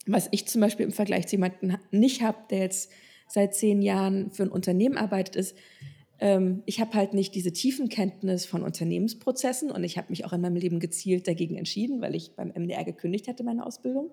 was 0.07 0.27
ich 0.31 0.47
zum 0.47 0.61
Beispiel 0.61 0.85
im 0.85 0.91
Vergleich 0.91 1.27
zu 1.27 1.35
jemandem 1.35 1.77
nicht 1.91 2.21
habe, 2.21 2.37
der 2.49 2.59
jetzt 2.59 2.91
seit 3.27 3.55
zehn 3.55 3.81
Jahren 3.81 4.31
für 4.31 4.43
ein 4.43 4.49
Unternehmen 4.49 4.97
arbeitet, 4.97 5.35
ist, 5.35 5.55
ähm, 6.19 6.63
ich 6.65 6.79
habe 6.79 6.93
halt 6.93 7.13
nicht 7.13 7.33
diese 7.35 7.51
tiefen 7.51 7.89
Kenntnis 7.89 8.45
von 8.45 8.63
Unternehmensprozessen 8.63 9.71
und 9.71 9.83
ich 9.83 9.97
habe 9.97 10.09
mich 10.09 10.25
auch 10.25 10.33
in 10.33 10.41
meinem 10.41 10.55
Leben 10.55 10.79
gezielt 10.79 11.27
dagegen 11.27 11.55
entschieden, 11.55 12.01
weil 12.01 12.15
ich 12.15 12.35
beim 12.35 12.49
MDR 12.49 12.83
gekündigt 12.83 13.27
hatte, 13.27 13.43
meine 13.43 13.65
Ausbildung. 13.65 14.11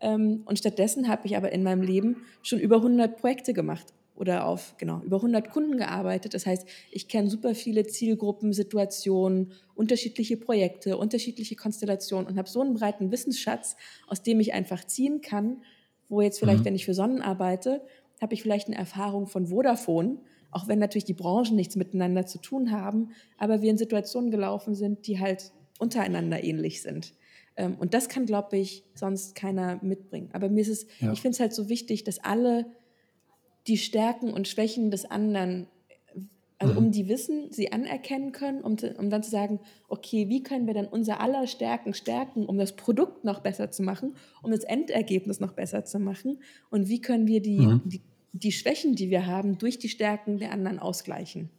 Ähm, 0.00 0.42
und 0.44 0.58
stattdessen 0.58 1.08
habe 1.08 1.26
ich 1.26 1.36
aber 1.36 1.52
in 1.52 1.62
meinem 1.62 1.82
Leben 1.82 2.16
schon 2.42 2.58
über 2.58 2.76
100 2.76 3.16
Projekte 3.16 3.52
gemacht. 3.52 3.86
Oder 4.16 4.46
auf 4.46 4.74
genau 4.78 5.00
über 5.02 5.16
100 5.16 5.50
Kunden 5.50 5.76
gearbeitet. 5.76 6.34
Das 6.34 6.46
heißt, 6.46 6.66
ich 6.90 7.08
kenne 7.08 7.30
super 7.30 7.54
viele 7.54 7.86
Zielgruppen, 7.86 8.52
Situationen, 8.52 9.52
unterschiedliche 9.74 10.36
Projekte, 10.36 10.96
unterschiedliche 10.96 11.54
Konstellationen 11.54 12.26
und 12.26 12.38
habe 12.38 12.48
so 12.48 12.60
einen 12.60 12.74
breiten 12.74 13.10
Wissensschatz, 13.10 13.76
aus 14.06 14.22
dem 14.22 14.40
ich 14.40 14.54
einfach 14.54 14.84
ziehen 14.84 15.20
kann, 15.20 15.62
wo 16.08 16.20
jetzt 16.20 16.38
vielleicht, 16.38 16.60
mhm. 16.60 16.64
wenn 16.66 16.74
ich 16.74 16.84
für 16.84 16.94
Sonnen 16.94 17.20
arbeite, 17.20 17.82
habe 18.20 18.34
ich 18.34 18.42
vielleicht 18.42 18.68
eine 18.68 18.76
Erfahrung 18.76 19.26
von 19.26 19.48
Vodafone, 19.48 20.18
auch 20.50 20.68
wenn 20.68 20.78
natürlich 20.78 21.04
die 21.04 21.12
Branchen 21.12 21.54
nichts 21.54 21.76
miteinander 21.76 22.26
zu 22.26 22.38
tun 22.38 22.70
haben, 22.70 23.10
aber 23.36 23.60
wir 23.60 23.70
in 23.70 23.78
Situationen 23.78 24.30
gelaufen 24.30 24.74
sind, 24.74 25.06
die 25.06 25.20
halt 25.20 25.52
untereinander 25.78 26.42
ähnlich 26.42 26.80
sind. 26.80 27.12
Ähm, 27.56 27.76
und 27.78 27.94
das 27.94 28.08
kann, 28.08 28.24
glaube 28.24 28.56
ich, 28.56 28.84
sonst 28.94 29.34
keiner 29.34 29.78
mitbringen. 29.82 30.30
Aber 30.32 30.48
mir 30.48 30.60
ist 30.60 30.68
es, 30.68 30.86
ja. 31.00 31.12
ich 31.12 31.20
finde 31.20 31.34
es 31.34 31.40
halt 31.40 31.52
so 31.52 31.68
wichtig, 31.68 32.04
dass 32.04 32.18
alle 32.18 32.66
die 33.66 33.78
Stärken 33.78 34.32
und 34.32 34.48
Schwächen 34.48 34.90
des 34.90 35.04
anderen, 35.04 35.66
also 36.58 36.72
mhm. 36.72 36.86
um 36.86 36.92
die 36.92 37.08
wissen, 37.08 37.52
sie 37.52 37.72
anerkennen 37.72 38.32
können, 38.32 38.62
um, 38.62 38.76
um 38.98 39.10
dann 39.10 39.22
zu 39.22 39.30
sagen, 39.30 39.60
okay, 39.88 40.28
wie 40.28 40.42
können 40.42 40.66
wir 40.66 40.74
dann 40.74 40.86
unser 40.86 41.20
aller 41.20 41.46
Stärken 41.46 41.92
stärken, 41.94 42.46
um 42.46 42.58
das 42.58 42.76
Produkt 42.76 43.24
noch 43.24 43.40
besser 43.40 43.70
zu 43.70 43.82
machen, 43.82 44.14
um 44.42 44.50
das 44.50 44.64
Endergebnis 44.64 45.40
noch 45.40 45.52
besser 45.52 45.84
zu 45.84 45.98
machen 45.98 46.38
und 46.70 46.88
wie 46.88 47.00
können 47.00 47.26
wir 47.26 47.42
die, 47.42 47.60
mhm. 47.60 47.82
die, 47.84 48.02
die 48.32 48.52
Schwächen, 48.52 48.94
die 48.94 49.10
wir 49.10 49.26
haben, 49.26 49.58
durch 49.58 49.78
die 49.78 49.88
Stärken 49.88 50.38
der 50.38 50.52
anderen 50.52 50.78
ausgleichen. 50.78 51.50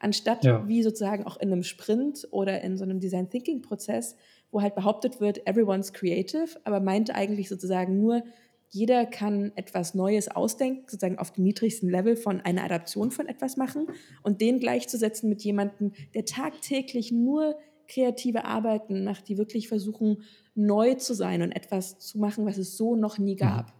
Anstatt 0.00 0.44
ja. 0.44 0.66
wie 0.66 0.82
sozusagen 0.82 1.24
auch 1.24 1.36
in 1.36 1.52
einem 1.52 1.62
Sprint 1.62 2.26
oder 2.32 2.60
in 2.62 2.76
so 2.76 2.82
einem 2.82 2.98
Design 2.98 3.30
Thinking 3.30 3.62
Prozess, 3.62 4.16
wo 4.50 4.60
halt 4.60 4.74
behauptet 4.74 5.20
wird, 5.20 5.46
everyone's 5.46 5.92
creative, 5.92 6.58
aber 6.64 6.80
meint 6.80 7.14
eigentlich 7.14 7.48
sozusagen 7.48 8.00
nur, 8.00 8.24
jeder 8.72 9.04
kann 9.04 9.52
etwas 9.54 9.94
Neues 9.94 10.28
ausdenken, 10.28 10.84
sozusagen 10.86 11.18
auf 11.18 11.30
dem 11.30 11.44
niedrigsten 11.44 11.90
Level 11.90 12.16
von 12.16 12.40
einer 12.40 12.64
Adaption 12.64 13.10
von 13.10 13.28
etwas 13.28 13.58
machen 13.58 13.86
und 14.22 14.40
den 14.40 14.60
gleichzusetzen 14.60 15.28
mit 15.28 15.42
jemandem, 15.42 15.92
der 16.14 16.24
tagtäglich 16.24 17.12
nur 17.12 17.56
kreative 17.86 18.46
Arbeiten 18.46 19.04
macht, 19.04 19.28
die 19.28 19.36
wirklich 19.36 19.68
versuchen, 19.68 20.22
neu 20.54 20.94
zu 20.94 21.12
sein 21.12 21.42
und 21.42 21.52
etwas 21.52 21.98
zu 21.98 22.18
machen, 22.18 22.46
was 22.46 22.56
es 22.56 22.78
so 22.78 22.96
noch 22.96 23.18
nie 23.18 23.36
gab. 23.36 23.66
Mhm. 23.66 23.72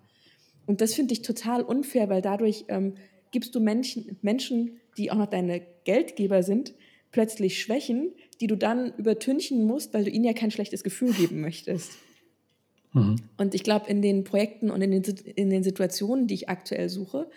Und 0.67 0.81
das 0.83 0.93
finde 0.93 1.15
ich 1.15 1.23
total 1.23 1.63
unfair, 1.63 2.11
weil 2.11 2.21
dadurch 2.21 2.67
ähm, 2.69 2.95
gibst 3.31 3.55
du 3.55 3.61
Menschen, 3.61 4.19
Menschen, 4.21 4.79
die 4.99 5.11
auch 5.11 5.17
noch 5.17 5.27
deine 5.27 5.63
Geldgeber 5.85 6.43
sind, 6.43 6.75
plötzlich 7.13 7.63
Schwächen, 7.63 8.13
die 8.43 8.47
du 8.47 8.57
dann 8.57 8.93
übertünchen 8.99 9.65
musst, 9.65 9.95
weil 9.95 10.05
du 10.05 10.11
ihnen 10.11 10.25
ja 10.25 10.35
kein 10.35 10.51
schlechtes 10.51 10.85
Gefühl 10.85 11.13
geben 11.15 11.41
möchtest. 11.41 11.93
Mhm. 12.93 13.17
Und 13.37 13.55
ich 13.55 13.63
glaube, 13.63 13.89
in 13.89 14.03
den 14.03 14.25
Projekten 14.25 14.71
und 14.71 14.83
in 14.83 14.91
den, 14.91 15.03
in 15.03 15.51
den 15.51 15.63
Situationen, 15.63 16.27
die 16.27 16.35
ich 16.35 16.49
aktuell 16.49 16.89
suche, 16.89 17.31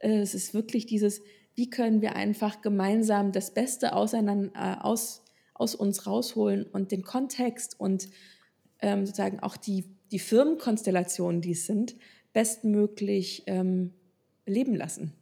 äh, 0.00 0.18
es 0.20 0.34
ist 0.34 0.54
wirklich 0.54 0.86
dieses, 0.86 1.22
wie 1.54 1.70
können 1.70 2.00
wir 2.02 2.14
einfach 2.14 2.62
gemeinsam 2.62 3.32
das 3.32 3.52
Beste 3.52 3.94
auseinander, 3.94 4.52
äh, 4.54 4.82
aus, 4.82 5.24
aus 5.54 5.74
uns 5.74 6.06
rausholen 6.06 6.64
und 6.64 6.92
den 6.92 7.02
Kontext 7.02 7.78
und 7.78 8.08
ähm, 8.80 9.06
sozusagen 9.06 9.40
auch 9.40 9.56
die, 9.56 9.84
die 10.12 10.20
Firmenkonstellationen, 10.20 11.40
die 11.40 11.52
es 11.52 11.66
sind, 11.66 11.96
bestmöglich 12.32 13.42
ähm, 13.46 13.94
leben 14.46 14.74
lassen. 14.74 15.17